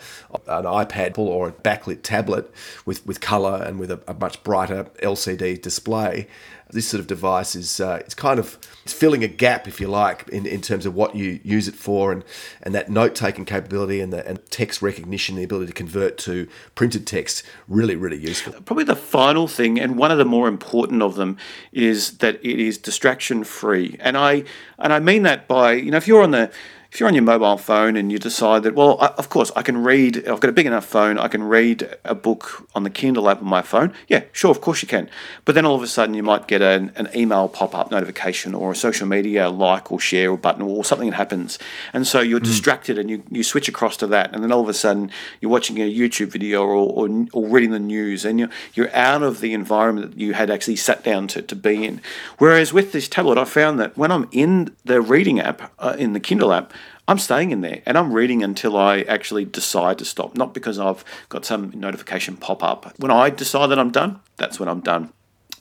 an 0.48 0.66
iPad 0.66 1.18
or 1.18 1.48
a 1.48 1.52
backlit 1.52 2.04
tablet 2.04 2.52
with 2.86 3.06
with 3.08 3.22
color 3.22 3.64
and 3.66 3.80
with 3.80 3.90
a, 3.90 4.00
a 4.08 4.14
much 4.14 4.44
brighter 4.44 4.84
LCD 5.02 5.60
display 5.60 6.28
this 6.72 6.88
sort 6.88 7.00
of 7.00 7.08
device 7.08 7.56
is 7.56 7.80
uh, 7.80 7.98
it's 8.02 8.14
kind 8.14 8.40
of 8.40 8.58
it's 8.84 8.94
filling 8.94 9.24
a 9.24 9.28
gap, 9.28 9.68
if 9.68 9.82
you 9.82 9.88
like, 9.88 10.28
in, 10.30 10.46
in 10.46 10.62
terms 10.62 10.86
of 10.86 10.94
what 10.94 11.16
you 11.16 11.40
use 11.44 11.68
it 11.68 11.76
for, 11.76 12.12
and 12.12 12.24
and 12.62 12.76
that 12.76 12.90
note 12.90 13.16
taking 13.16 13.46
capability 13.46 14.00
and 14.00 14.14
the 14.14 14.28
and 14.28 14.40
text 14.52 14.82
recognition, 14.82 15.36
the 15.36 15.44
ability 15.44 15.68
to 15.68 15.74
convert 15.74 16.18
to 16.20 16.48
printed 16.76 17.08
text, 17.08 17.44
really 17.68 17.96
really 17.96 18.18
useful. 18.18 18.54
Probably 18.62 18.84
the 18.84 18.96
final 18.96 19.48
thing, 19.48 19.80
and 19.80 19.98
one 19.98 20.12
of 20.12 20.18
the 20.18 20.26
more 20.26 20.48
important 20.48 20.99
of 21.02 21.16
them, 21.16 21.38
is 21.72 22.18
that 22.20 22.36
it 22.36 22.60
is 22.60 22.78
distraction 22.78 23.44
free, 23.44 23.98
and 24.00 24.18
I 24.18 24.44
and 24.78 24.94
I 24.94 25.00
mean 25.00 25.24
that 25.24 25.48
by 25.48 25.74
you 25.74 25.92
know 25.92 25.98
if 25.98 26.08
you're 26.08 26.24
on 26.24 26.32
the 26.32 26.52
if 26.92 27.00
you're 27.00 27.08
on 27.08 27.14
your 27.14 27.24
mobile 27.24 27.58
phone 27.58 27.96
and 27.96 28.12
you 28.12 28.18
decide 28.18 28.64
that, 28.64 28.74
well, 28.74 28.98
I, 29.00 29.08
of 29.18 29.30
course, 29.30 29.52
I 29.56 29.62
can 29.62 29.84
read, 29.84 30.28
I've 30.28 30.40
got 30.40 30.50
a 30.50 30.54
big 30.54 30.66
enough 30.66 30.86
phone, 30.86 31.20
I 31.20 31.28
can 31.28 31.44
read 31.44 31.96
a 32.04 32.16
book 32.16 32.68
on 32.74 32.82
the 32.82 32.90
Kindle 32.90 33.30
app 33.30 33.42
on 33.42 33.48
my 33.48 33.62
phone. 33.62 33.94
Yeah, 34.08 34.24
sure, 34.32 34.50
of 34.50 34.60
course 34.60 34.82
you 34.82 34.88
can. 34.88 35.08
But 35.46 35.54
then 35.54 35.66
all 35.66 35.76
of 35.76 35.84
a 35.84 35.88
sudden 35.88 36.16
you 36.16 36.24
might 36.24 36.48
get 36.48 36.64
an, 36.64 36.92
an 36.96 37.08
email 37.16 37.48
pop 37.48 37.76
up 37.76 37.92
notification 37.92 38.56
or 38.56 38.72
a 38.72 38.76
social 38.76 39.06
media 39.08 39.50
like 39.50 39.92
or 39.92 40.00
share 40.00 40.32
or 40.32 40.38
button 40.38 40.64
or 40.64 40.84
something 40.84 41.12
that 41.12 41.16
happens. 41.16 41.60
And 41.94 42.08
so 42.08 42.22
you're 42.22 42.40
mm. 42.40 42.46
distracted 42.46 42.98
and 42.98 43.08
you, 43.08 43.24
you 43.30 43.44
switch 43.44 43.70
across 43.70 43.96
to 43.98 44.08
that. 44.08 44.34
And 44.34 44.44
then 44.44 44.52
all 44.52 44.62
of 44.62 44.70
a 44.70 44.74
sudden 44.74 45.12
you're 45.42 45.52
watching 45.52 45.78
a 45.78 45.94
YouTube 45.94 46.30
video 46.30 46.64
or, 46.64 47.08
or, 47.08 47.28
or 47.34 47.48
reading 47.48 47.70
the 47.70 47.80
news 47.80 48.26
and 48.26 48.40
you're, 48.40 48.50
you're 48.74 48.96
out 48.96 49.22
of 49.22 49.42
the 49.42 49.54
environment 49.54 50.12
that 50.12 50.20
you 50.20 50.34
had 50.34 50.50
actually 50.50 50.78
sat 50.78 51.04
down 51.04 51.28
to, 51.28 51.44
to 51.44 51.56
be 51.56 51.86
in. 51.86 52.02
Whereas 52.40 52.74
with 52.74 52.94
this 52.94 53.08
tablet, 53.08 53.38
I 53.38 53.46
found 53.46 53.80
that 53.80 53.96
when 53.96 54.12
I'm 54.12 54.28
in 54.32 54.76
the 54.86 55.02
reading 55.02 55.40
app, 55.40 55.72
uh, 55.78 55.96
in 56.00 56.14
the 56.14 56.20
Kindle 56.20 56.52
app, 56.52 56.74
I'm 57.10 57.18
staying 57.18 57.50
in 57.50 57.62
there 57.62 57.82
and 57.88 57.98
I'm 57.98 58.14
reading 58.14 58.44
until 58.44 58.78
I 58.78 59.02
actually 59.02 59.44
decide 59.44 59.98
to 59.98 60.06
stop, 60.06 60.38
not 60.38 60.54
because 60.54 60.78
I've 60.78 61.04
got 61.28 61.44
some 61.44 61.72
notification 61.74 62.38
pop 62.38 62.64
up. 62.64 62.94
When 63.00 63.10
I 63.10 63.32
decide 63.32 63.68
that 63.72 63.80
I'm 63.80 63.90
done, 63.90 64.20
that's 64.38 64.60
when 64.60 64.70
I'm 64.70 64.82
done. 64.82 65.12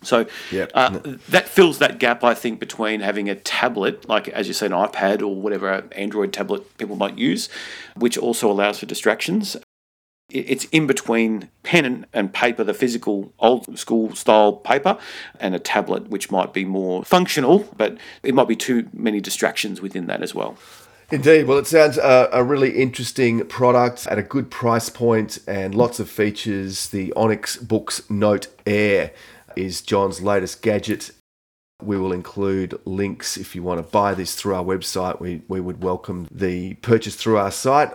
So 0.02 0.26
yep. 0.52 0.70
uh, 0.74 1.00
that 1.30 1.48
fills 1.48 1.78
that 1.78 1.98
gap, 1.98 2.22
I 2.22 2.34
think, 2.34 2.60
between 2.60 3.00
having 3.00 3.30
a 3.30 3.34
tablet, 3.34 4.06
like 4.06 4.28
as 4.28 4.46
you 4.46 4.52
say, 4.52 4.66
an 4.66 4.72
iPad 4.72 5.22
or 5.22 5.40
whatever 5.40 5.88
Android 5.92 6.34
tablet 6.34 6.76
people 6.76 6.96
might 6.96 7.16
use, 7.16 7.48
which 7.96 8.18
also 8.18 8.50
allows 8.50 8.80
for 8.80 8.86
distractions. 8.86 9.56
It's 10.28 10.66
in 10.66 10.86
between 10.86 11.48
pen 11.62 12.04
and 12.12 12.34
paper, 12.34 12.62
the 12.62 12.74
physical 12.74 13.32
old 13.38 13.78
school 13.78 14.14
style 14.14 14.52
paper, 14.52 14.98
and 15.40 15.54
a 15.54 15.58
tablet, 15.58 16.08
which 16.08 16.30
might 16.30 16.52
be 16.52 16.66
more 16.66 17.02
functional, 17.04 17.66
but 17.78 17.96
it 18.22 18.34
might 18.34 18.48
be 18.48 18.56
too 18.56 18.90
many 18.92 19.22
distractions 19.22 19.80
within 19.80 20.06
that 20.08 20.22
as 20.22 20.34
well. 20.34 20.58
Indeed. 21.10 21.46
Well, 21.46 21.56
it 21.56 21.66
sounds 21.66 21.96
uh, 21.96 22.28
a 22.32 22.44
really 22.44 22.72
interesting 22.72 23.46
product 23.46 24.06
at 24.08 24.18
a 24.18 24.22
good 24.22 24.50
price 24.50 24.90
point 24.90 25.38
and 25.46 25.74
lots 25.74 26.00
of 26.00 26.10
features. 26.10 26.88
The 26.88 27.14
Onyx 27.14 27.56
Boox 27.56 28.10
Note 28.10 28.48
Air 28.66 29.12
is 29.56 29.80
John's 29.80 30.20
latest 30.20 30.60
gadget. 30.60 31.12
We 31.82 31.96
will 31.96 32.12
include 32.12 32.78
links 32.84 33.38
if 33.38 33.54
you 33.54 33.62
want 33.62 33.78
to 33.78 33.90
buy 33.90 34.12
this 34.12 34.34
through 34.34 34.54
our 34.54 34.64
website. 34.64 35.18
We, 35.18 35.40
we 35.48 35.60
would 35.60 35.82
welcome 35.82 36.28
the 36.30 36.74
purchase 36.74 37.16
through 37.16 37.38
our 37.38 37.52
site. 37.52 37.94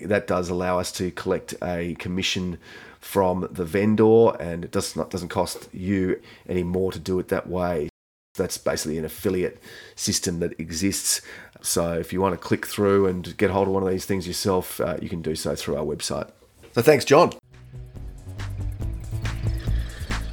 That 0.00 0.26
does 0.26 0.48
allow 0.48 0.80
us 0.80 0.90
to 0.92 1.12
collect 1.12 1.54
a 1.62 1.94
commission 2.00 2.58
from 2.98 3.46
the 3.48 3.64
vendor 3.64 4.30
and 4.40 4.64
it 4.64 4.72
does 4.72 4.96
not, 4.96 5.10
doesn't 5.10 5.28
cost 5.28 5.68
you 5.72 6.20
any 6.48 6.64
more 6.64 6.90
to 6.90 6.98
do 6.98 7.20
it 7.20 7.28
that 7.28 7.48
way. 7.48 7.90
That's 8.34 8.58
basically 8.58 8.98
an 8.98 9.04
affiliate 9.04 9.62
system 9.94 10.40
that 10.40 10.58
exists. 10.58 11.20
So 11.62 11.94
if 11.94 12.12
you 12.12 12.20
want 12.20 12.34
to 12.34 12.38
click 12.38 12.66
through 12.66 13.06
and 13.06 13.36
get 13.36 13.50
hold 13.50 13.68
of 13.68 13.74
one 13.74 13.82
of 13.82 13.88
these 13.88 14.04
things 14.04 14.26
yourself, 14.26 14.80
uh, 14.80 14.96
you 15.00 15.08
can 15.08 15.22
do 15.22 15.34
so 15.34 15.54
through 15.54 15.76
our 15.76 15.84
website. 15.84 16.30
So 16.72 16.82
thanks, 16.82 17.04
John. 17.04 17.32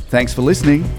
Thanks 0.09 0.33
for 0.33 0.41
listening. 0.41 0.89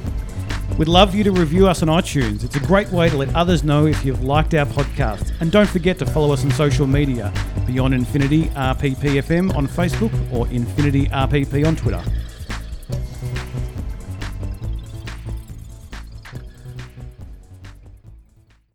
We'd 0.77 0.87
love 0.87 1.15
you 1.15 1.25
to 1.25 1.33
review 1.33 1.67
us 1.67 1.83
on 1.83 1.89
iTunes. 1.89 2.45
It's 2.45 2.55
a 2.55 2.61
great 2.61 2.89
way 2.91 3.09
to 3.09 3.17
let 3.17 3.35
others 3.35 3.65
know 3.65 3.87
if 3.87 4.05
you've 4.05 4.23
liked 4.23 4.55
our 4.55 4.67
podcast. 4.67 5.33
And 5.41 5.51
don't 5.51 5.69
forget 5.69 5.99
to 5.99 6.07
follow 6.07 6.33
us 6.33 6.45
on 6.45 6.51
social 6.53 6.87
media 6.87 7.33
Beyond 7.67 7.95
Infinity 7.95 8.45
RPPFM 8.51 9.57
on 9.57 9.67
Facebook 9.67 10.13
or 10.33 10.47
Infinity 10.49 11.07
RPP 11.07 11.67
on 11.67 11.75
Twitter. 11.75 12.03